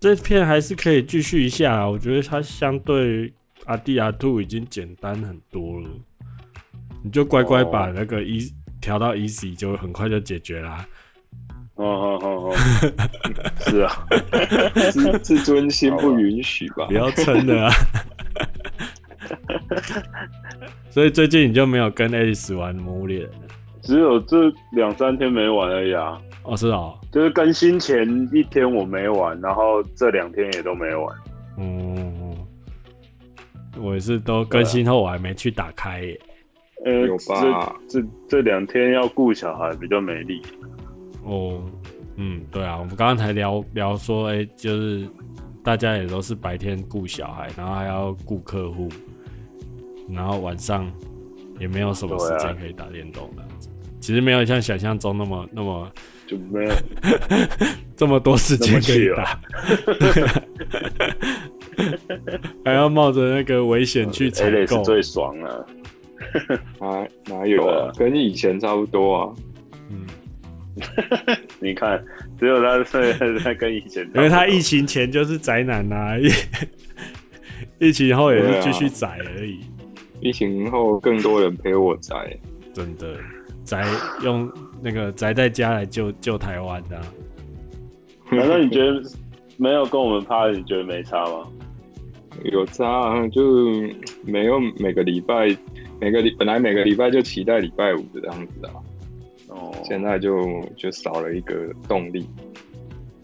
[0.00, 3.30] 这片还是可以继续一下，我觉得它相对
[3.70, 5.88] 阿弟阿兔已经简单很多了，
[7.04, 8.40] 你就乖乖把那个一
[8.80, 10.84] 调到 easy，就很快就解决啦。
[11.76, 12.56] 哦哦哦哦，
[13.70, 14.06] 是啊，
[14.90, 16.86] 自自尊心不允许吧？
[16.88, 17.72] 不要撑的啊！
[20.90, 23.30] 所以最近你就没有跟 Alice 玩魔物猎人？
[23.82, 26.20] 只有这两三天没玩而已啊。
[26.42, 31.16] 哦，是哦，就是更新前一天我没玩，然后这两天也都没玩。
[31.56, 32.19] 嗯，
[33.78, 36.20] 我也是都更新后我还没去打开耶。
[36.84, 37.76] 呃，有吧？
[37.88, 40.42] 这这两天要顾小孩比较没力。
[41.24, 41.62] 哦，
[42.16, 45.06] 嗯，对啊，我们刚刚才聊聊说，哎、欸，就是
[45.62, 48.88] 大家也都是白天顾小孩，然后还要顾客户。
[50.12, 50.90] 然后晚上
[51.60, 53.44] 也没有什么时间可以打电动的，
[54.00, 55.88] 其实没有像想象中那么那么
[56.26, 56.72] 就没有
[57.94, 59.40] 这么多时间可以打，
[62.64, 65.66] 还要冒着那个危险去采购，最爽了。
[66.78, 67.92] 哪哪有啊？
[67.96, 69.34] 跟以前差不多啊。
[69.90, 70.06] 嗯，
[71.58, 72.02] 你看，
[72.38, 76.16] 只有他 在在跟以前，因为他疫情前就是宅男呐、啊，
[77.78, 79.60] 疫情后也是继续宅而已。
[80.20, 82.38] 疫情后，更多人陪我宅，
[82.74, 83.16] 真的
[83.64, 83.84] 宅
[84.22, 84.50] 用
[84.82, 87.02] 那个宅在家来救救台湾的、啊。
[88.30, 89.02] 难道你觉得
[89.56, 91.48] 没有跟我们趴，你觉得没差吗？
[92.44, 93.72] 有差啊，就
[94.24, 95.56] 没有每个礼拜，
[96.00, 98.72] 每个礼本来每个礼拜就期待礼拜五的这样子啊。
[99.48, 102.28] 哦，现在就就少了一个动力。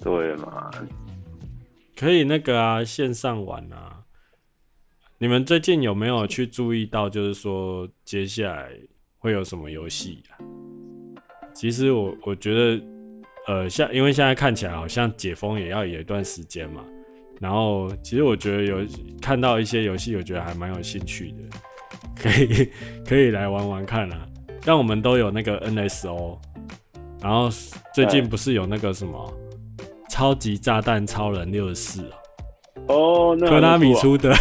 [0.02, 0.70] 对嘛？
[1.96, 4.04] 可以那个啊，线上玩啊。
[5.18, 8.70] 你们最近有没有去注意到，就是说接下来
[9.18, 10.38] 会有什么游戏啊？
[11.52, 12.84] 其实我我觉得，
[13.48, 16.84] 呃，像因为现在看起来好像解封也要有一段时间嘛。
[17.40, 18.78] 然后其实我觉得有
[19.20, 21.58] 看到一些游戏，我觉得还蛮有兴趣的，
[22.20, 22.70] 可以
[23.06, 24.26] 可以来玩玩看啊。
[24.64, 26.38] 但我们都有那个 NSO，
[27.22, 27.48] 然后
[27.94, 29.32] 最近不是有那个什么
[30.10, 32.10] 超级炸弹超人六十四
[32.88, 34.34] 哦，科拉米出的，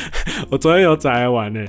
[0.50, 1.64] 我昨天有仔来玩呢。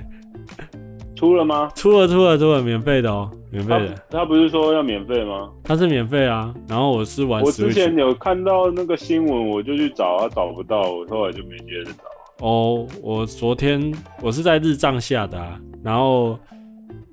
[1.16, 1.70] 出了吗？
[1.76, 4.20] 出了，出了，出了，免费的哦，免费的他。
[4.20, 5.52] 他不是说要免费吗？
[5.64, 6.54] 他是免费啊。
[6.68, 7.42] 然后我是玩。
[7.44, 12.46] 我之前有看到那个新闻，我就去找啊，找不到，我后来就没接着找。
[12.46, 16.40] 哦，我昨天我是在日帐下的啊，然后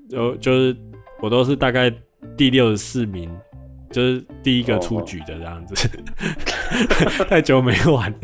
[0.09, 0.77] 有就是
[1.21, 1.93] 我都是大概
[2.37, 3.31] 第六十四名，
[3.91, 5.89] 就是第一个出局的这样子。
[7.21, 8.19] 哦、 太久没玩了。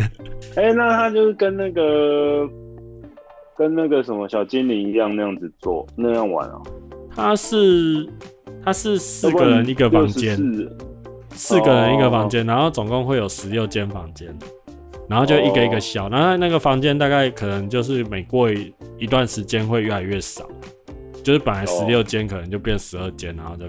[0.56, 2.48] 哎、欸，那他就是跟那个。
[3.56, 6.60] 跟那个什么小精灵一样那样子做那样玩啊？
[7.14, 8.08] 他是
[8.64, 10.36] 他是四个人一个房间，
[11.30, 14.36] 四个人一个房间，然后总共会有十六间房间，
[15.08, 20.46] 然后就一个一个小，然后那个房间大概可能就是每过一一段时间会越来越少，
[21.22, 23.66] 就是本来十六间可能就变十二间，然后就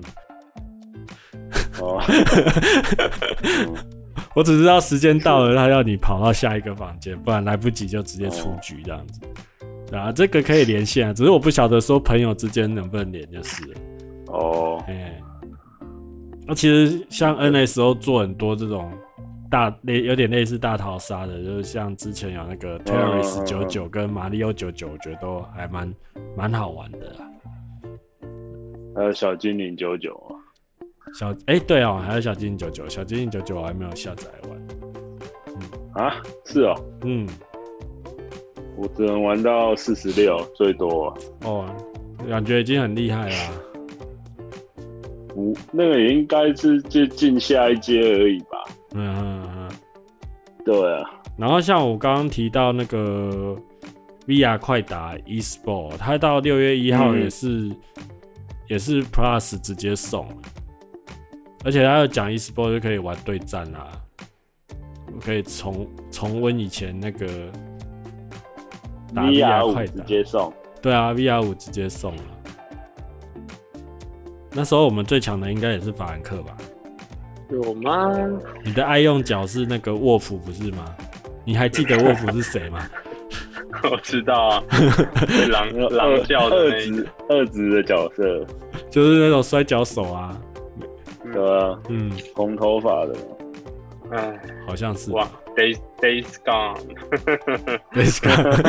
[1.81, 2.01] 哦，
[4.35, 9.21] 我只知道时间到了，他要你跑到下一个房间，不然来不及就直接出局这样子。
[9.95, 13.73] 啊，这个可以连线啊，只是我不晓得说朋友之间能不能连就是了。
[14.27, 15.21] 哦，哎，
[16.47, 18.91] 那其实像 NSO 做很多这种
[19.49, 25.93] 大类，有点类似大逃杀的，就是像之前有那个 Terrorist 九九跟马里奥九九，我觉得都还蛮
[26.35, 27.31] 蛮好玩的啦。
[28.95, 30.34] 还有小精灵九九啊，
[31.17, 34.67] 小哎、欸、对哦，还有小精灵九九，小精灵九九我还没有下载完。
[35.47, 35.61] 嗯
[35.93, 36.75] 啊，是哦，
[37.05, 37.25] 嗯。
[38.75, 41.65] 我只能玩到四十六，最多哦，
[42.29, 43.35] 感觉已经很厉害了。
[45.35, 48.63] 五那个也应该是接近下一阶而已吧。
[48.93, 49.71] 嗯嗯嗯，
[50.65, 51.09] 对啊。
[51.37, 53.55] 然后像我刚刚提到那个
[54.27, 57.77] VR 快打 eSport，它到六月一号也是、嗯、
[58.67, 60.27] 也是 Plus 直接送，
[61.65, 63.91] 而且他要讲 eSport 就可以玩对战啦，
[65.19, 67.27] 可以重重温以前那个。
[69.15, 70.51] V R 五直接送，
[70.81, 72.21] 对啊，V R 五直接送了。
[74.51, 76.57] 那时候我们最强的应该也是法兰克吧？
[77.49, 78.11] 有吗？
[78.63, 80.93] 你的爱用脚是那个沃夫不是吗？
[81.45, 82.85] 你还记得沃夫是谁吗？
[83.89, 84.63] 我知道啊，
[85.49, 88.45] 狼狼叫的那一二子的角色，
[88.89, 90.37] 就是那种摔跤手啊，
[91.31, 93.15] 对啊，嗯，红头发的，
[94.11, 95.11] 哎，好像是。
[95.11, 95.27] 哇。
[95.55, 98.59] Days Days Gone，Days Gone，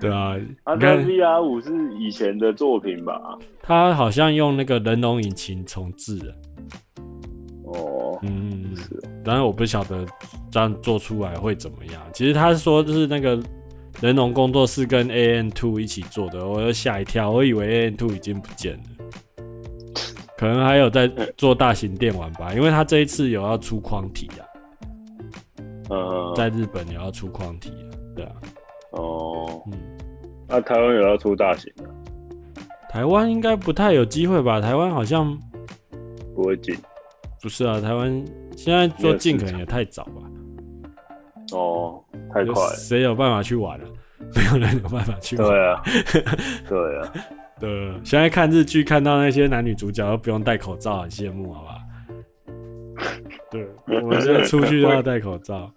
[0.00, 3.36] 对啊，啊，那 VR 五是以前的作品吧？
[3.62, 6.34] 他好像用那个人龙引擎重置的。
[7.64, 10.06] 哦，嗯，是，当然我不晓得
[10.50, 12.02] 这样做出来会怎么样。
[12.14, 13.38] 其实他说就是那个
[14.02, 18.82] 人龙工作室跟 AN Two 一起做的，我又吓一跳，我以为 AN Two 已经不见了。
[20.36, 24.44] 可能还有在做大型电玩吧，因为他这一次有要出框体啊，
[25.88, 28.32] 呃，在日本有要出框体啊，对啊，
[28.90, 29.78] 哦，嗯，
[30.46, 31.84] 那台湾有要出大型的？
[32.90, 34.60] 台湾应该不太有机会吧？
[34.60, 35.34] 台湾好像
[36.34, 36.76] 不会进，
[37.40, 37.80] 不是啊？
[37.80, 38.22] 台湾
[38.54, 40.20] 现在做进可能也太早吧？
[41.52, 43.84] 哦，太快了，谁有办法去玩啊？
[44.34, 45.48] 没有人有办法去玩。
[45.48, 45.82] 对啊，
[46.68, 47.12] 对啊。
[47.58, 47.70] 对，
[48.04, 51.78] 现在看日剧看到那些男女主角都不用戴口罩，很羡慕，好吧？
[53.50, 55.72] 对，我们现在出去都要戴口罩，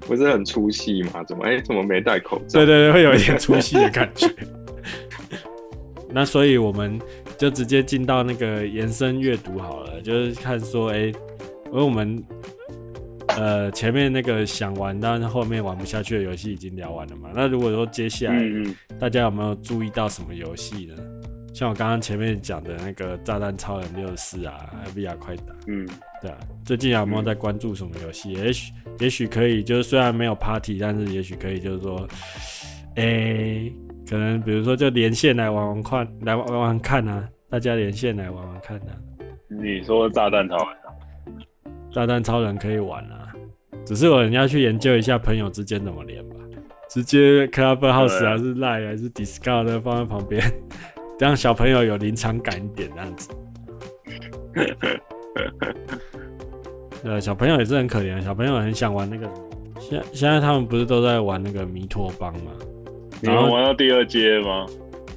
[0.00, 1.22] 不是很出戏吗？
[1.24, 2.58] 怎么哎、欸，怎么没戴口罩？
[2.60, 4.28] 对对对，会有一点出戏的感觉。
[6.10, 7.00] 那所以我们
[7.38, 11.06] 就直接进到那个延伸阅读好了，就是看说，哎、欸，
[11.66, 12.22] 因为我们。
[13.38, 17.30] 呃，前面那个想玩，但是后面玩不下去的游戏已经聊完了嘛？
[17.34, 18.42] 那如果说接下来
[19.00, 20.94] 大家有没有注意到什么游戏呢？
[21.54, 25.86] 像我刚刚前面讲的那个《炸弹超人六十四》啊，还有 VR 快打，嗯，
[26.20, 28.32] 对啊，最近有没有在关注什么游戏？
[28.32, 32.08] 也许也许可以，就是虽然没有 Party，但是也许可以，就是说，
[32.96, 33.72] 哎、欸，
[34.08, 38.96] 可能比如说就连线来玩玩看，来玩玩看啊，大家连线来玩玩看啊。
[39.48, 40.81] 你说炸弹超人？
[41.92, 43.28] 炸弹超人可以玩啊，
[43.84, 46.36] 只是我人要去研究一下朋友之间怎么连吧。
[46.88, 50.42] 直接 Clubhouse 还是 Line 还是 Discord 放在旁边，
[51.18, 53.30] 这样小朋友有临场感一点，这样子。
[57.04, 59.28] 呃，小朋友也是很可怜，小朋友很想玩那个。
[59.80, 62.52] 现现在他们不是都在玩那个弥托邦吗？
[63.20, 64.66] 你们玩到第二阶吗？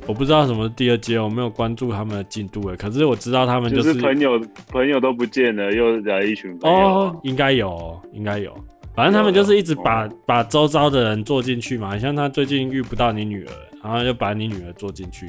[0.08, 2.76] 我不知道什么第二阶，我没有关注他们的进度诶。
[2.76, 6.78] 可是我知道他们就是，就是朋友朋友都不见了，又来一群朋友。
[6.78, 8.56] 哦，应该有，应该有。
[8.96, 13.52] 反正他们就是一直把把周遭的人做进去嘛，像他最近遇不到你女儿，
[13.84, 15.28] 然后就把你女儿做进去。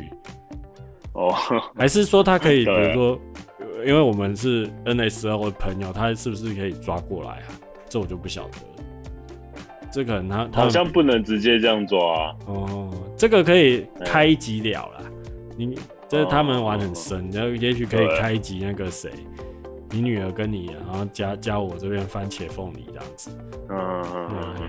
[1.15, 1.33] 哦，
[1.75, 3.19] 还是说他可以，比如说，
[3.85, 7.49] 因为我们是 NSO 的朋友，他是不是可以抓过来啊？
[7.89, 8.59] 这我就不晓得。
[9.91, 12.35] 这个他他好像不能直接这样抓啊。
[12.47, 15.03] 哦，这个可以开一集聊啦。
[15.57, 19.11] 你这他们玩很深，然后也许可以开一集那个谁。
[19.91, 23.31] 你女儿跟你，然后加加我这边番茄凤梨这样子，
[23.71, 24.69] 嗯嗯嗯，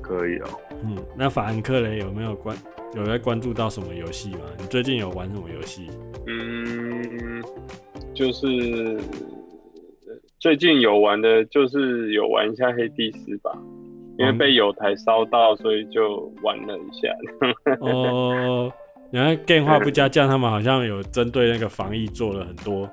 [0.00, 0.48] 可以哦。
[0.84, 2.56] 嗯，那法兰克雷有没有关
[2.94, 4.40] 有在关注到什么游戏吗？
[4.58, 5.88] 你最近有玩什么游戏？
[6.26, 7.42] 嗯，
[8.14, 9.00] 就是
[10.38, 13.50] 最近有玩的，就是有玩一下黑帝斯吧，
[14.20, 17.76] 因为被有台烧到，所以就玩了一下。
[17.80, 18.72] 哦，
[19.10, 22.88] 然后电话不加酱，他们好像有针对那个防疫做了很多。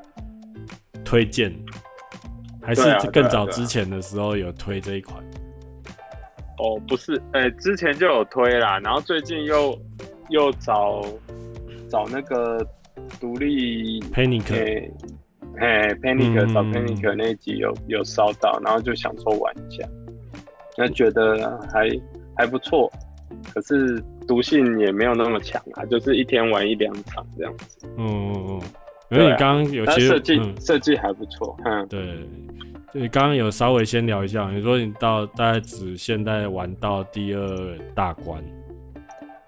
[1.05, 1.53] 推荐
[2.61, 5.17] 还是更早之前的时候有推这一款？
[6.57, 9.79] 哦，不是，哎、欸，之前就有推啦，然后最近又
[10.27, 11.01] 又找
[11.89, 12.57] 找那个
[13.21, 14.91] 独立 Panic，
[15.59, 19.87] 哎，Panic 找 Panic 那一集有有烧到，然后就想说玩一下，
[20.77, 21.89] 那觉得还
[22.35, 22.91] 还不错，
[23.53, 27.87] 可是毒性也没有那么强啊，就是一天玩一两场这样子。
[27.97, 28.61] 嗯嗯嗯。
[29.09, 32.27] 因为你刚刚有其实设计设计还不错，嗯，对，
[32.91, 38.43] 你刚刚有稍微先聊一下，你说你到大概只现在玩到第二大关，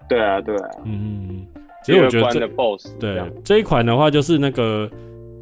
[0.08, 1.46] 对啊，对啊，嗯，
[1.84, 4.90] 其实我觉得这 boss 对这一款的话，就是那个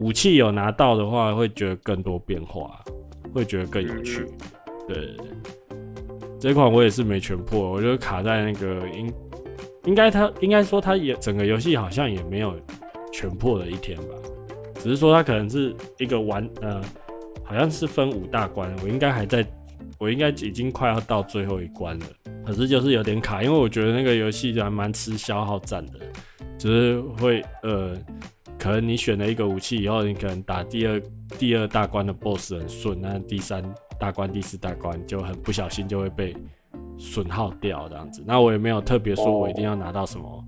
[0.01, 2.83] 武器有拿到的话，会觉得更多变化，
[3.33, 4.27] 会觉得更有趣，
[4.67, 5.17] 嗯、对，
[6.41, 9.13] 这款我也是没全破，我就卡在那个应
[9.85, 12.59] 应该他应该说他也整个游戏好像也没有。
[13.11, 14.15] 全破的一天吧，
[14.75, 16.81] 只是说他可能是一个玩，呃，
[17.43, 19.45] 好像是分五大关，我应该还在，
[19.99, 22.07] 我应该已经快要到最后一关了，
[22.47, 25.93] 可是就是有点卡，因为我觉得那个游戏还蛮吃消耗战的，
[26.59, 27.97] 就是会，呃，
[28.59, 31.03] 可能你选了一个武器以后，你可能打第二
[31.39, 33.63] 第二大关的 BOSS 很顺，那第三
[33.99, 36.37] 大关、第四大关就很不小心就会被
[36.97, 40.27] 损耗掉这样子，那我也没有特别说我一定要拿到什么。
[40.27, 40.45] Oh.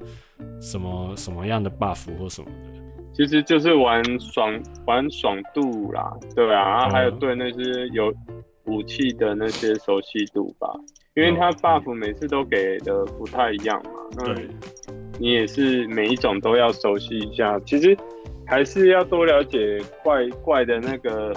[0.58, 2.80] 什么什么样的 buff 或什么的，
[3.12, 8.12] 其实就是玩爽玩爽度啦，对啊，然后还有对那些有
[8.64, 10.66] 武器的那些熟悉度吧，
[11.14, 14.34] 因为它 buff 每次都给的不太一样嘛，那
[15.18, 17.94] 你也是每一种都要熟悉一下，其实
[18.46, 21.34] 还是要多了解怪怪的那个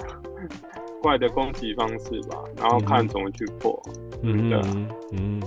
[1.04, 3.78] 怪的攻击方式吧，然后看怎么去破，
[4.22, 4.58] 嗯，对，
[5.12, 5.42] 嗯。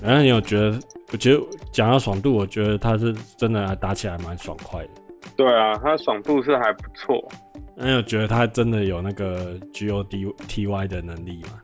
[0.00, 0.78] 反正你有觉得？
[1.10, 4.90] 我觉得讲到爽度，我觉得他是真的打起来蛮爽快的。
[5.36, 7.26] 对啊，他爽度是还不错。
[7.74, 11.62] 那你有觉得他真的有那个 G O D T Y 的能力吗？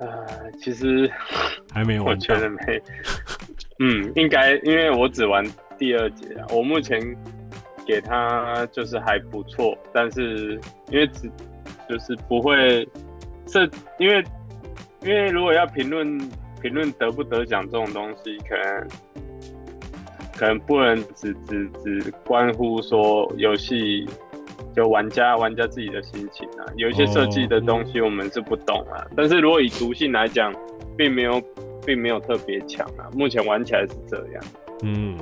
[0.00, 0.08] 呃，
[0.58, 1.10] 其实
[1.72, 2.82] 还没玩，我觉得没。
[3.78, 5.42] 嗯，应该因为我只玩
[5.78, 6.46] 第二节啊。
[6.50, 7.00] 我目前
[7.86, 11.30] 给他就是还不错，但是因为只
[11.88, 12.86] 就是不会
[13.46, 13.62] 这，
[13.98, 14.24] 因为
[15.02, 16.20] 因为如果要评论。
[16.62, 18.88] 评论得不得奖这种东西，可能
[20.36, 24.08] 可能不能只只只关乎说游戏
[24.74, 29.06] 就玩家玩家自己的心情啊，有一些设计的东西我们是不懂啊。
[29.14, 30.52] 但是如果以毒性来讲，
[30.96, 31.40] 并没有
[31.84, 33.06] 并没有特别强啊。
[33.12, 34.44] 目前玩起来是这样。
[34.82, 35.16] 嗯，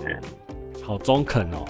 [0.82, 1.64] 好中肯哦。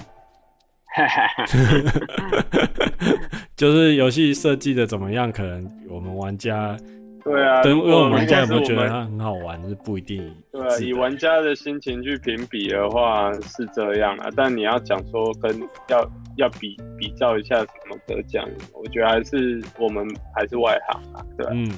[3.57, 6.77] 就是游戏设计的怎么样，可能我们玩家。
[7.23, 10.31] 对啊，因为我们玩家有没有觉得它很好玩，是不一定。
[10.53, 21.53] 对啊，以玩家的心情去评比的话是这样啊，但你要讲说跟要要比比较一下什么得奖，我觉得还是我们还是外行啊，对啊。
[21.55, 21.71] 嗯，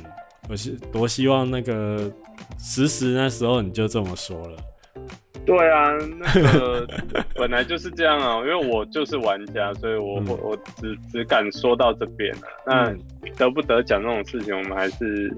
[0.48, 2.10] 我是多希望那个
[2.58, 4.56] 实时那时候你就这么说了。
[5.46, 6.86] 对啊，那个
[7.36, 12.42] 本来就是这样啊，因为我就是玩家，所以我、嗯、我我只只敢说到这边了。
[12.66, 12.92] 那
[13.36, 15.32] 得不得奖这种事情，我们还是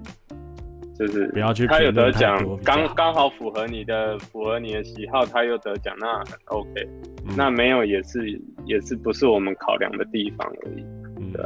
[0.99, 1.67] 就是不要去。
[1.67, 6.89] 他有得奖，刚刚好符合你的符合你的喜好，他又得奖，那很 OK。
[7.27, 10.83] 嗯、那没有也是也是不是我们考量的地方而已。
[11.19, 11.45] 嗯、对。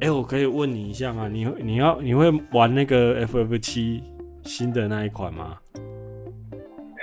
[0.00, 1.28] 哎、欸，我可以问你一下吗？
[1.28, 4.02] 你你要你会玩那个 FF 七
[4.42, 5.56] 新的那一款吗？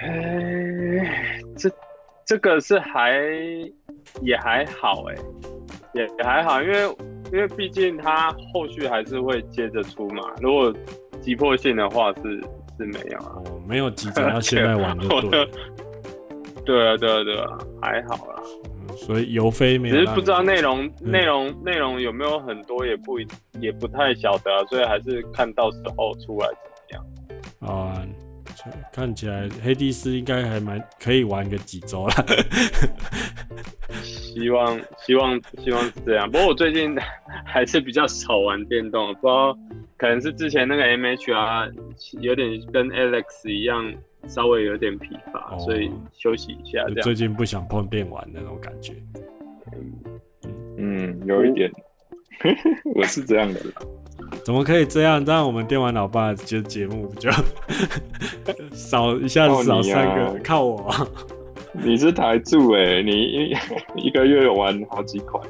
[0.01, 1.69] 哎、欸，这
[2.25, 3.19] 这个是还
[4.21, 5.15] 也还好哎，
[5.93, 6.83] 也也还好，因为
[7.31, 10.21] 因为毕竟他后续还是会接着出嘛。
[10.41, 10.73] 如果
[11.21, 12.41] 急迫性的话是
[12.77, 13.41] 是没有啊。
[13.45, 15.47] 哦，没有急着要现在玩就对。
[16.67, 18.43] 对啊，对啊，对啊，还好啦。
[18.65, 23.17] 嗯、所以游飞没有，只是不知道内容内容内容有没有很多，也不
[23.61, 27.73] 也不太晓得啊，所以还是看到时候出来怎么样。
[27.73, 28.03] 啊，
[28.91, 32.13] 看起来黑帝斯应该还蛮可以玩个几周了。
[34.03, 36.29] 希望希望希望是这样。
[36.29, 36.95] 不过我最近
[37.45, 39.57] 还是比较少玩电动，不知道
[39.97, 41.73] 可能是之前那个 MHR，
[42.19, 43.93] 有点跟 Alex 一样。
[44.27, 46.83] 稍微有点疲乏，哦、所以休息一下。
[47.01, 48.93] 最近不想碰电玩那种感觉。
[50.77, 51.71] 嗯，有一点，
[52.93, 53.61] 我是这样的。
[54.43, 55.23] 怎么可以这样？
[55.25, 57.29] 让我们电玩老爸就节目就
[58.73, 61.07] 少一下子少三个，靠，啊、靠我。
[61.73, 63.55] 你是台柱哎，欸，你一
[64.07, 65.43] 一个月有玩好几款。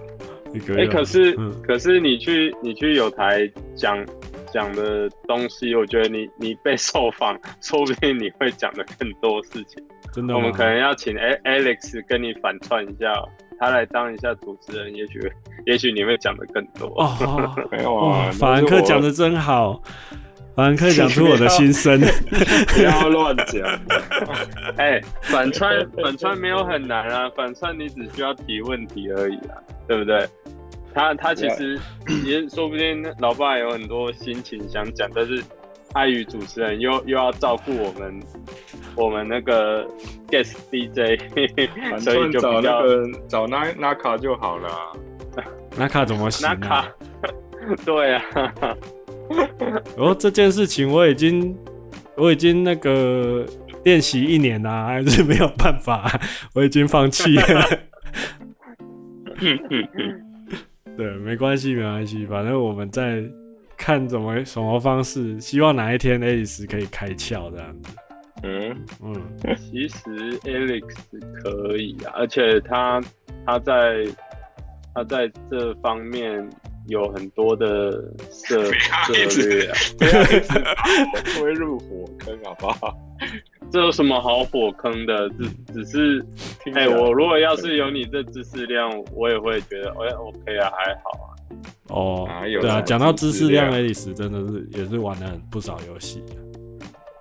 [0.76, 4.06] 哎，欸，可是，嗯、可是你去你去有台讲。
[4.54, 9.84] 讲的东西，我觉得你你被受访， 说不定你会讲的更多事情。
[10.14, 13.14] 真的，我们可能要请 Alex 跟你反串一下，
[13.60, 15.32] 他来当一下主持人，也许
[15.66, 16.88] 也许你会讲的更多。
[17.02, 19.82] 哦， 没有啊，法兰克讲的真好，
[20.56, 22.00] 法兰克讲出我的心声，
[22.76, 23.62] 不要乱讲。
[24.78, 30.28] 哎，反串反串没有很难啊，反串你只需要提问题而已啊，对不对？
[30.94, 31.80] 他他其实
[32.26, 35.44] 也说不定，老爸有很多心情想讲，但是
[35.94, 38.20] 碍于主持人又又要照顾我们，
[38.96, 39.86] 我们那个
[40.28, 41.20] guest DJ，
[42.00, 42.84] 所以就比较
[43.28, 44.70] 找那那卡就好了。
[45.78, 46.48] 那卡怎么行？
[46.48, 46.92] 那卡
[47.86, 48.24] 对啊。
[49.98, 51.56] 哦，这件事情我已经
[52.16, 53.46] 我已经那个
[53.84, 56.10] 练习一年了，还是没有办法，
[56.56, 57.80] 我已经放弃了。
[60.98, 63.22] 对，没关系，没关系，反正我们在
[63.78, 67.96] 看怎么什么方式，希望哪一天 Alex 可以开窍这样子。
[68.44, 69.16] 嗯嗯，
[69.58, 70.84] 其实 Alex
[71.42, 73.02] 可以啊，而且他
[73.46, 74.06] 他在
[74.94, 76.48] 他在这方面
[76.88, 77.92] 有很多的
[78.30, 82.98] 策策略啊，不要一直推入火坑，好不好？
[83.72, 85.30] 这有什么好火坑的？
[85.32, 86.26] 只只是，
[86.76, 91.36] 哎、欸，我如果要是有你这知识量，我也会觉得，哎，OK 啊，还好啊。
[91.90, 92.28] 哦，
[92.62, 96.24] 对啊，讲到知识量，Alex 真的是也是玩了很不少游戏。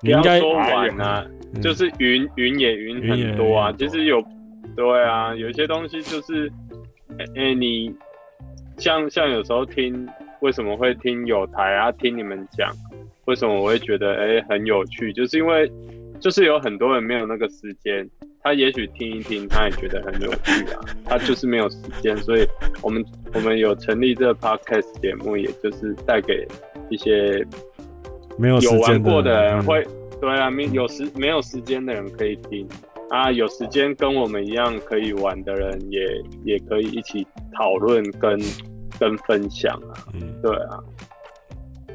[0.02, 3.72] 你应该说玩啊，嗯、就是云云也云很多啊。
[3.78, 4.22] 其实有，
[4.76, 6.50] 对啊，有些东西就是，
[7.18, 7.94] 哎、欸，你
[8.78, 10.06] 像像有时候听，
[10.40, 11.92] 为什么会听有台啊？
[11.92, 12.70] 听你们讲，
[13.26, 15.12] 为什么我会觉得哎、欸、很有趣？
[15.12, 15.70] 就是因为。
[16.18, 18.08] 就是有很多人没有那个时间，
[18.46, 20.80] 他也许听一听，他也觉得很有趣啊。
[21.04, 22.46] 他就是没有时间，所以
[22.80, 26.46] 我们我们有成立这个 podcast 节目，也就是带给
[26.88, 27.44] 一些
[28.38, 29.84] 没有有玩过的人会，
[30.20, 32.68] 对啊，没有时没有时间的人可以听
[33.10, 36.06] 啊，有时间跟我们一样可以玩的人也
[36.44, 38.38] 也可以一起讨论跟
[39.00, 40.06] 跟分享啊。
[40.14, 40.78] 嗯，对啊，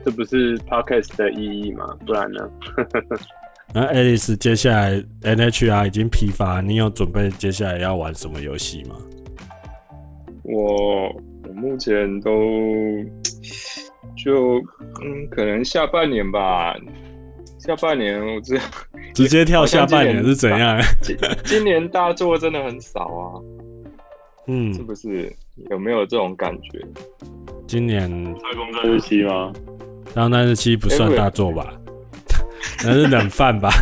[0.04, 1.97] 这不是 podcast 的意义吗？
[2.06, 2.49] 不然呢？
[3.74, 8.95] 那 Alex 接下来 NHR 已经批发，你有准备接下来要玩什么游戏吗？
[10.43, 11.07] 我
[11.47, 12.32] 我目前都
[14.17, 14.57] 就
[15.03, 16.76] 嗯，可能下半年吧。
[17.59, 18.57] 下半年我这
[19.13, 20.82] 直接跳下半年是怎样？
[21.01, 21.15] 今
[21.45, 23.39] 今年大作真的很少啊。
[24.47, 25.32] 嗯，是不是？
[25.69, 26.82] 有没有这种感觉？
[27.67, 29.53] 今年太空战士七吗？
[30.13, 31.72] 太空战士七不算大作吧？
[32.84, 33.70] 那是冷饭吧？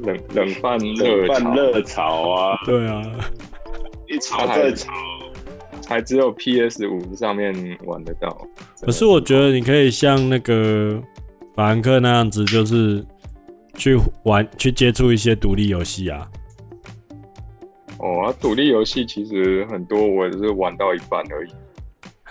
[0.00, 2.58] 冷冷饭热饭热炒啊！
[2.64, 3.02] 对啊，
[4.08, 4.92] 一炒再炒，
[5.88, 7.52] 还只有 PS 五上面
[7.84, 8.46] 玩得到。
[8.80, 11.00] 可是我觉得你可以像那个
[11.54, 13.04] 法兰克那样子，就是
[13.74, 16.26] 去玩、去接触一些独立游戏啊。
[17.98, 21.50] 哦，独立游戏其实很多，我只是玩到一半而已。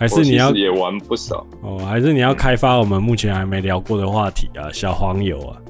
[0.00, 1.78] 还是你要也玩不少哦？
[1.84, 4.72] 还是你要开发我们目前还没聊过的话题啊？
[4.72, 5.60] 小黄油啊，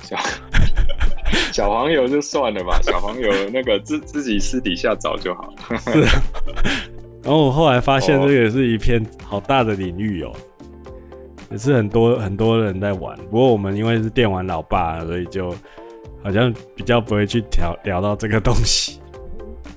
[0.00, 0.16] 小
[1.52, 5.52] 小黄油就算了吧，小黄油那个自自己私底下找就好。
[5.80, 6.00] 是，
[7.22, 10.32] 然后我后来发现这个也是一片好大的领域哦，
[11.50, 13.14] 也是很多很多人在玩。
[13.30, 15.54] 不过我们因为是电玩老爸，所以就
[16.22, 18.98] 好像比较不会去聊聊到这个东西。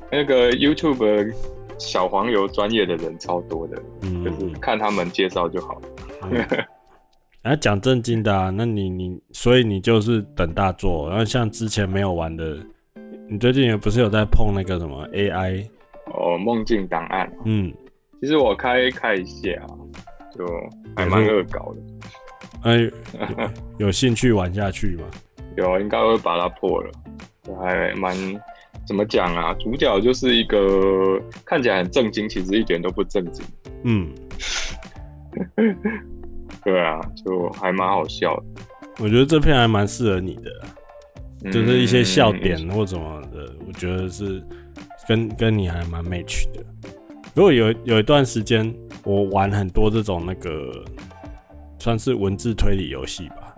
[0.10, 1.34] 那个 YouTube。
[1.78, 5.82] 小黄油专业的人超多的，嗯，就是看他们介绍就好了。
[7.44, 12.58] 哎、嗯， 讲正经的啊，那你你所以你就是等大作，然后像之前没有玩的，
[13.30, 15.68] 你最近也不是有在碰那个什么 AI
[16.14, 17.32] 哦，梦境档案。
[17.46, 17.74] 嗯，
[18.22, 19.52] 其实我开开一下，
[20.36, 20.46] 就
[20.96, 21.80] 还蛮恶搞的。
[22.64, 22.92] 哎，
[23.78, 25.04] 有兴趣玩下去吗？
[25.56, 26.92] 有，应该会把它破了。
[27.62, 28.14] 还蛮
[28.88, 29.54] 怎么讲啊？
[29.60, 33.46] 主角就是一个看起来很正经，其实一点都不正经。
[33.84, 34.10] 嗯，
[36.64, 38.44] 对啊，就还蛮好笑的。
[39.00, 44.42] 我觉得这片还蛮适合你的，就是一些笑点或什么的，我觉得是
[45.08, 46.64] 跟跟你还蛮 match 的。
[47.36, 48.74] 如果有有一段时间，
[49.04, 50.84] 我玩很多这种那个
[51.78, 53.54] 算是文字推理游戏吧。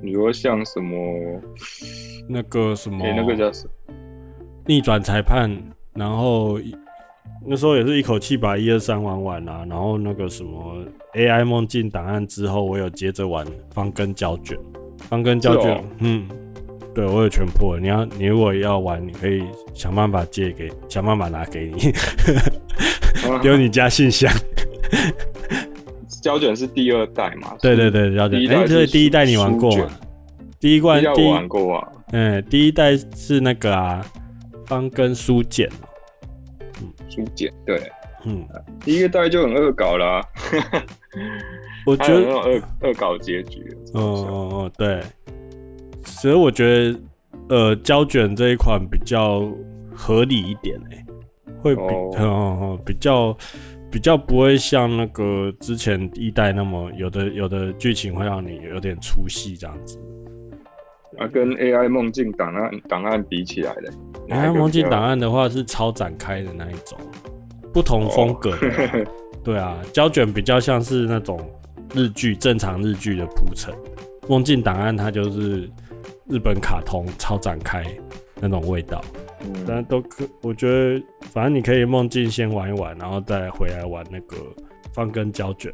[0.00, 1.42] 你说像什么
[2.28, 3.87] 那个什么，欸、那个叫什么
[4.68, 5.50] 逆转裁判，
[5.94, 6.60] 然后
[7.46, 14.58] 那时候也是一口气把一二三玩完啊，然后那个什么 AI 梦境档案之后，我有接着玩方根胶卷，
[15.08, 16.28] 方根胶卷，哦、嗯，
[16.94, 17.80] 对我有全破了。
[17.80, 19.42] 你要你如果要玩，你可以
[19.72, 21.90] 想办法借给，想办法拿给你，
[23.40, 24.30] 丢你家信箱。
[26.22, 27.56] 胶卷是第二代嘛？
[27.62, 28.38] 对对对，胶卷。
[28.50, 29.86] 哎，这第一代你玩过吗？
[30.60, 31.88] 第一关第一玩过啊。
[32.12, 34.04] 嗯，第一代是那个啊，
[34.68, 35.68] 方跟书简。
[36.80, 37.90] 嗯，书简对。
[38.24, 38.46] 嗯，
[38.80, 40.20] 第一个代就很恶搞啦。
[41.86, 43.66] 我觉得恶恶搞结局。
[43.94, 45.02] 哦哦哦，对。
[46.04, 47.00] 所以我觉得，
[47.48, 49.50] 呃，胶卷这一款比较
[49.94, 51.04] 合理一点诶，
[51.62, 53.36] 会比哦哦比较。
[53.90, 59.98] 比较不会像那个之前一代那么有的有的剧情会让你有点出戏这样子。
[61.16, 63.90] 啊，跟 AI 梦境档案档案比起来的
[64.28, 66.98] ，AI 梦境档案的话是超展开的那一种，
[67.72, 68.68] 不同风格的。
[68.68, 69.08] Oh.
[69.42, 71.40] 对啊，胶卷比较像是那种
[71.94, 73.74] 日剧正常日剧的铺陈，
[74.28, 75.62] 梦境档案它就是
[76.28, 77.82] 日本卡通超展开
[78.40, 79.00] 那种味道。
[79.66, 84.36] 但都可，我觉得反正你可以梦境先玩一玩，然后再回来玩那个
[84.92, 85.72] 方根胶卷，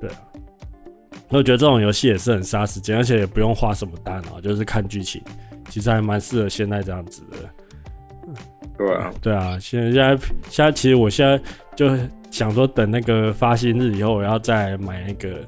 [0.00, 0.16] 对啊。
[1.30, 5.22] 我觉得这种游戏也是很杀时间，而且也不用花什么大脑，就是看剧情，
[5.68, 7.36] 其实还蛮适合现在这样子的。
[8.76, 10.16] 对啊，对啊，现在现在
[10.48, 11.40] 现在其实我现在
[11.74, 11.90] 就
[12.30, 15.38] 想说，等那个发薪日以后，我要再买那个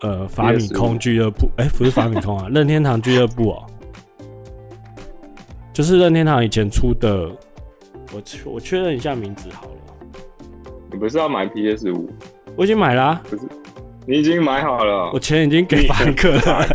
[0.00, 3.66] 呃法米空俱乐部，哎、欸，不是法米空啊，任天堂俱乐部哦。
[5.72, 7.28] 就是任天堂以前出的，
[8.12, 9.70] 我我确认一下名字好了。
[10.90, 12.08] 你不是要买 PS 五？
[12.56, 13.22] 我已经买了啊。
[13.28, 13.42] 不是，
[14.06, 15.10] 你已经买好了。
[15.12, 16.66] 我钱已经给房客了。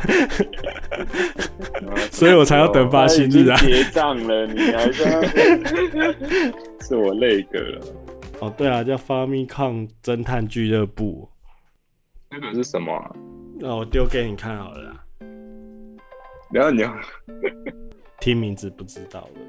[2.10, 3.56] 所以我才要等发薪日啊。
[3.58, 5.06] 结账了，你还说
[6.80, 7.80] 是我那个了。
[8.40, 11.28] 哦，对啊，叫 Famicom 侦探俱乐部。
[12.30, 13.10] 那个是什么啊？
[13.58, 14.96] 那我丢给你看好了。
[16.50, 16.92] 然后你要。
[18.20, 19.40] 听名字不知道了，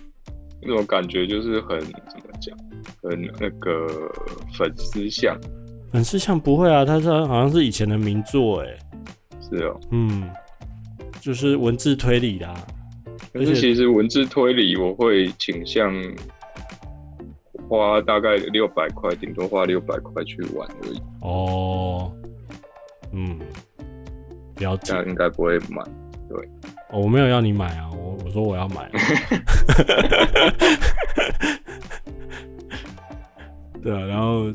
[0.62, 2.56] 那种感觉就是很怎么讲，
[3.02, 3.86] 很那个
[4.56, 5.38] 粉丝向。
[5.94, 8.66] 粉丝向不会啊，他说好像是以前的名作哎。
[9.40, 10.28] 是哦，嗯，
[11.20, 12.52] 就是文字推理的。
[13.32, 15.94] 可是其实文字推理我会倾向
[17.68, 21.00] 花大概六百块，顶多花六百块去玩而已。
[21.20, 22.12] 哦，
[23.12, 23.38] 嗯，
[24.56, 25.80] 了解，应该不会买。
[26.28, 26.36] 对。
[26.90, 28.90] 哦，我没有要你买啊，我我说我要买啊。
[33.80, 34.52] 对啊，然后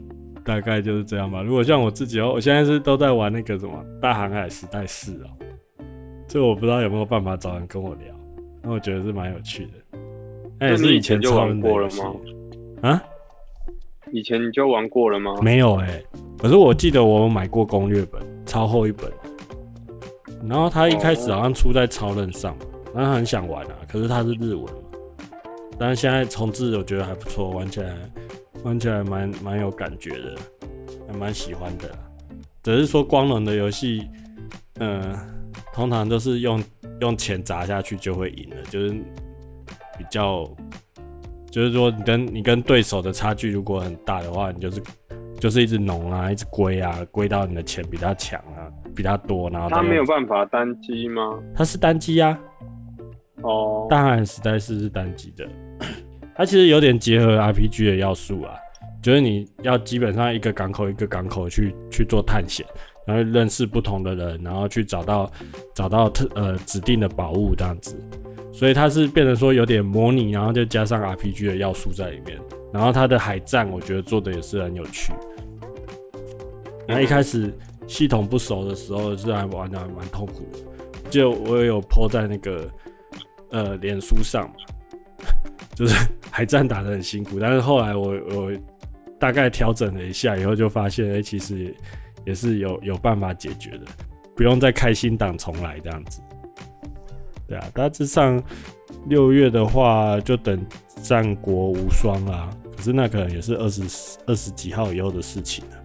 [0.50, 1.44] 大概就是这样吧。
[1.44, 5.30] 如果像我自己哦，我现在是都在玩那个什么《大航海时代四》哦，
[6.28, 8.16] 这我不知道有没有办法找人跟我聊，
[8.64, 10.00] 那我觉得是蛮有趣的。
[10.60, 12.90] 那也是以前就玩过了吗？
[12.90, 13.04] 啊？
[14.12, 15.36] 以前你就玩过了吗？
[15.40, 16.06] 没有哎、欸，
[16.40, 19.08] 可是我记得我买过攻略本，超厚一本。
[20.48, 22.58] 然后他一开始好像出在超人上，
[22.96, 24.66] 然后很想玩啊，可是他是日文，
[25.78, 27.94] 但是现在重置我觉得还不错，玩起来
[28.64, 30.36] 玩起来蛮蛮有感觉的，
[31.08, 31.90] 还蛮喜欢的。
[32.64, 34.08] 只是说光荣的游戏，
[34.80, 35.20] 嗯、呃，
[35.74, 36.62] 通常都是用
[37.02, 38.92] 用钱砸下去就会赢了，就是
[39.98, 40.44] 比较，
[41.50, 44.82] 就是说你跟你跟对手的差距如果很大的话，你就是。
[45.40, 51.40] 就是一直农啊，一直归啊，归到你的钱比他强啊，比他多，然后他没有办法单机吗？
[51.56, 52.38] 他是单机啊，
[53.42, 55.48] 哦，大航海时代四是单机的，
[56.40, 58.54] 它其实有点结合 RPG 的要素啊，
[59.02, 62.66] 就是你要基本上一个港口一个港口去去做探险，
[63.06, 65.30] 然后认识不同的人，然后去找到
[65.76, 68.00] 找到特呃指定的宝物这样子，
[68.54, 72.40] 所以它是变成说有点模拟，然后就加上 RPG 的要素在里面，
[72.72, 75.12] 然后它的海战我觉得做的也是很有趣。
[76.88, 77.54] 那一开始
[77.86, 80.60] 系统不熟的时候，是还玩的还蛮痛苦的。
[81.10, 82.66] 就我也有 po 在那个
[83.52, 84.56] 呃脸书上嘛，
[85.76, 87.40] 就是海战打得很辛苦。
[87.40, 88.52] 但是后来我我
[89.20, 91.74] 大概调整了一下以后，就发现哎、其实
[92.26, 93.86] 也，是有有办法解决的，
[94.36, 96.22] 不用再开新档重来这样子。
[97.48, 98.42] 对啊，大致上
[99.08, 100.64] 六月的话，就等
[101.02, 102.50] 战国无双啦。
[102.78, 103.82] 可是那可能也是二十
[104.26, 105.78] 二十几号以后的事情了。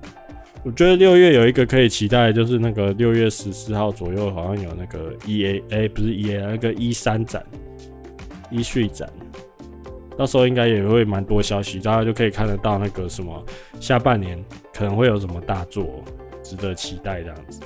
[0.63, 7.45] 我觉得六月有一个可以期待，就是那个六月十四号左右，好像有那个 E A，哎、不是 E A，那个 E 三展
[8.51, 9.11] ，E3 展，
[10.17, 13.45] 到时候应该也会蛮多消息，大家就可以看得到那个什么
[13.81, 14.43] 下半年
[14.73, 16.03] 可能会有什么大作，
[16.43, 17.61] 值得期待这样子。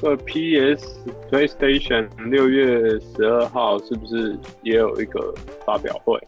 [0.00, 6.20] 这个 P S PlayStation 六月十二号是不是也有一个发表会？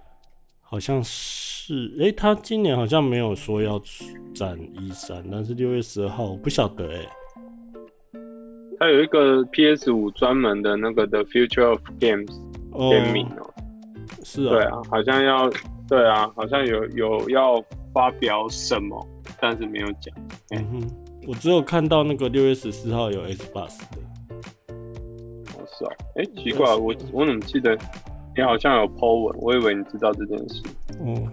[0.60, 1.38] 好像是。
[1.68, 3.78] 是，哎、欸，他今年好像没有说要
[4.34, 7.06] 展一三但是六月十二号我不晓得、欸，哎，
[8.80, 12.32] 他有一个 PS 五专门的那个 The Future of Games
[12.88, 13.52] 联名哦，
[14.22, 15.50] 是啊，对啊，好像要，
[15.88, 19.06] 对啊，好像有有要发表什么，
[19.40, 20.14] 但是没有讲。
[20.50, 20.90] 嗯哼，
[21.26, 24.74] 我只有看到那个六月十四号有 S Bus 的，
[25.54, 27.76] 哦是啊，哎、欸，奇怪，我我怎么记得
[28.36, 30.62] 你好像有 po 文，我以为你知道这件事，
[31.00, 31.28] 哦。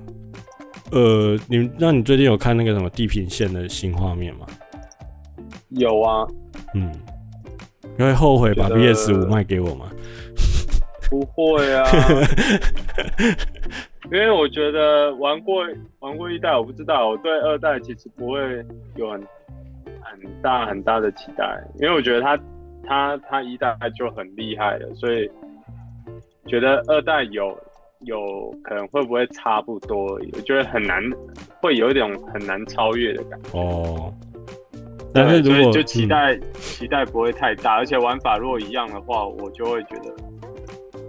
[0.92, 4.46] 呃，你那你最近有看那个什么地平线的新画面吗？
[5.70, 6.28] 有啊，
[6.76, 6.92] 嗯，
[7.98, 9.88] 你会后悔把 PS 五卖给我吗？
[11.10, 11.84] 不会啊，
[14.12, 15.64] 因为我觉得玩过
[16.00, 18.40] 玩过一代，我不知道，我对二代其实不会
[18.96, 19.20] 有很
[20.02, 22.40] 很大很大的期待，因为我觉得他
[22.86, 25.30] 他他一代就很厉害了，所以
[26.48, 27.58] 觉得二代有。
[28.02, 30.20] 有可能会不会差不多？
[30.34, 31.02] 我觉得很难，
[31.60, 33.58] 会有一种很难超越的感觉。
[33.58, 34.14] 哦，
[35.12, 40.14] 但是如果就期待、嗯、期待不会太大，而且玩法如果一样的话，我就会觉得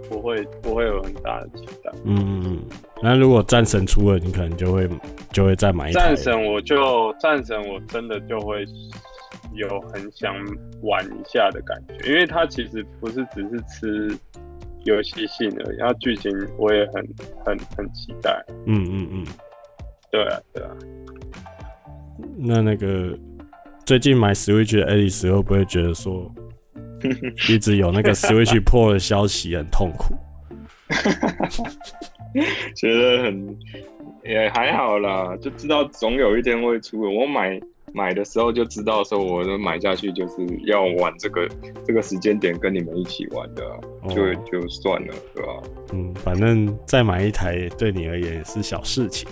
[0.09, 1.91] 不会不会有很大的期待。
[2.03, 2.59] 嗯嗯嗯。
[3.01, 4.89] 那如果战神出了，你可能就会
[5.31, 5.99] 就会再买一台。
[5.99, 8.65] 战神我就战神我真的就会
[9.53, 10.33] 有很想
[10.81, 14.17] 玩一下的感觉，因为它其实不是只是吃。
[14.83, 17.05] 游戏性的，然后剧情我也很
[17.45, 18.41] 很很期待。
[18.65, 19.25] 嗯嗯嗯，
[20.09, 20.69] 对啊对啊。
[22.37, 23.13] 那那个
[23.85, 26.33] 最近买 Switch 的 Alice 会不会觉得说，
[27.49, 30.15] 一直有那个 Switch Pro 的消息很痛苦？
[32.75, 33.57] 觉得很
[34.23, 37.09] 也还好啦，就知道总有一天会出的。
[37.09, 37.59] 我买。
[37.93, 40.33] 买的时候就知道说，我的买下去就是
[40.65, 41.47] 要玩这个
[41.85, 45.53] 这个时间点跟你们一起玩的，哦、就就算了，对吧？
[45.93, 49.27] 嗯，反正再买一台对你而言也是小事情。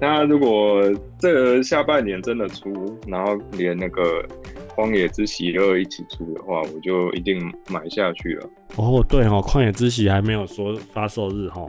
[0.00, 0.82] 那如果
[1.20, 4.02] 这个下半年真的出，然后连那个
[4.74, 8.48] 《旷野之息二》一起出的话，我就一定买下去了。
[8.76, 11.66] 哦，对哦，《旷野之息》还没有说发售日哈。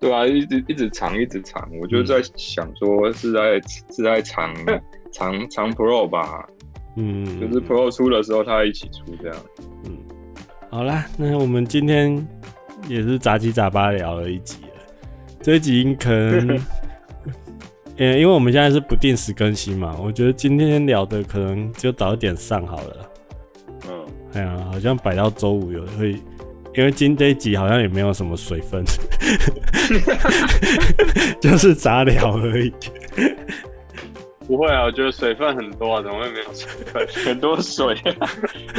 [0.00, 4.54] 对啊，一直一直藏，一直藏，我就在想说是在、嗯、是在藏。
[5.10, 6.46] 藏藏 Pro 吧，
[6.94, 9.36] 嗯，就是 Pro 出的时候，它一起出这样。
[9.86, 9.96] 嗯，
[10.70, 12.14] 好啦，那我们今天
[12.86, 14.68] 也是杂七杂八聊了一集了。
[15.40, 16.60] 这一集可能，
[17.98, 23.10] 呃，因为我们现在是不定时更新嘛，我觉得今天聊的可能就早一点上好了。
[23.88, 26.12] 嗯，哎呀，好像摆到周五有会，
[26.74, 28.84] 因为今天这一集好像也没有什么水分，
[31.42, 32.72] 就是杂聊而已。
[34.46, 37.06] 不会啊，我觉得水分很多啊，怎么会没有水分？
[37.24, 37.96] 很多水，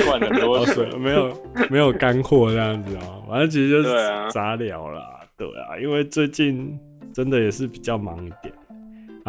[0.05, 1.38] 灌很多水，没有
[1.70, 3.03] 没有干货这样子啊。
[3.30, 3.89] 反正其实就是
[4.32, 5.01] 杂聊啦，
[5.38, 6.80] 对啊，因为最近
[7.13, 8.51] 真的也是比较忙一点，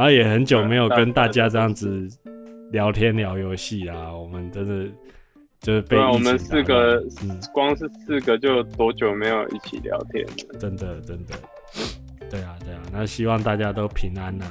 [0.00, 2.08] 然后也很久没有跟大家这样子
[2.70, 4.10] 聊天聊游戏啊。
[4.16, 4.90] 我们真的
[5.60, 10.58] 就是被我们四个，嗯，光是四个就多久没有一起聊天了？
[10.58, 11.34] 真的真的，
[12.30, 14.46] 对啊对啊，那希望大家都平安呐。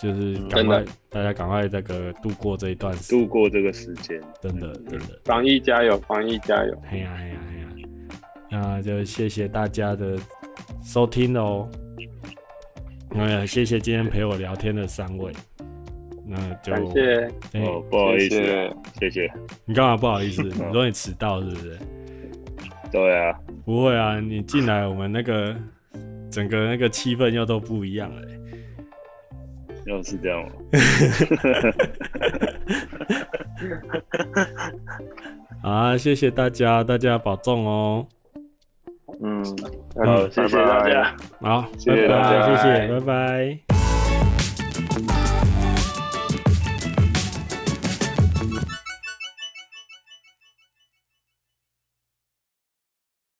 [0.00, 6.82] 就是赶快，大家赶快这个度过这一段度过这个时间，真的真的，防疫加油，防疫加油！
[6.88, 7.68] 哎呀哎呀哎呀，
[8.52, 10.16] 那就谢谢大家的
[10.84, 11.68] 收听哦。
[13.14, 15.32] 哎呀，谢谢今天陪我聊天的三位，
[16.26, 17.26] 那就感谢
[17.60, 18.36] 哦，不好意思，
[19.00, 19.30] 谢谢。
[19.64, 20.42] 你干嘛不好意思？
[20.46, 21.78] 你说你迟到是不是？
[22.92, 23.34] 对啊，
[23.64, 25.56] 不会啊，你进来我们那个
[26.30, 28.22] 整个那个气氛又都不一样了。
[29.86, 30.52] 又是这样吗？
[35.62, 38.06] 好啊，谢谢大家，大家保重哦。
[39.22, 39.42] 嗯，
[40.04, 43.58] 好，谢谢大家，好，谢谢大家，谢谢，拜拜。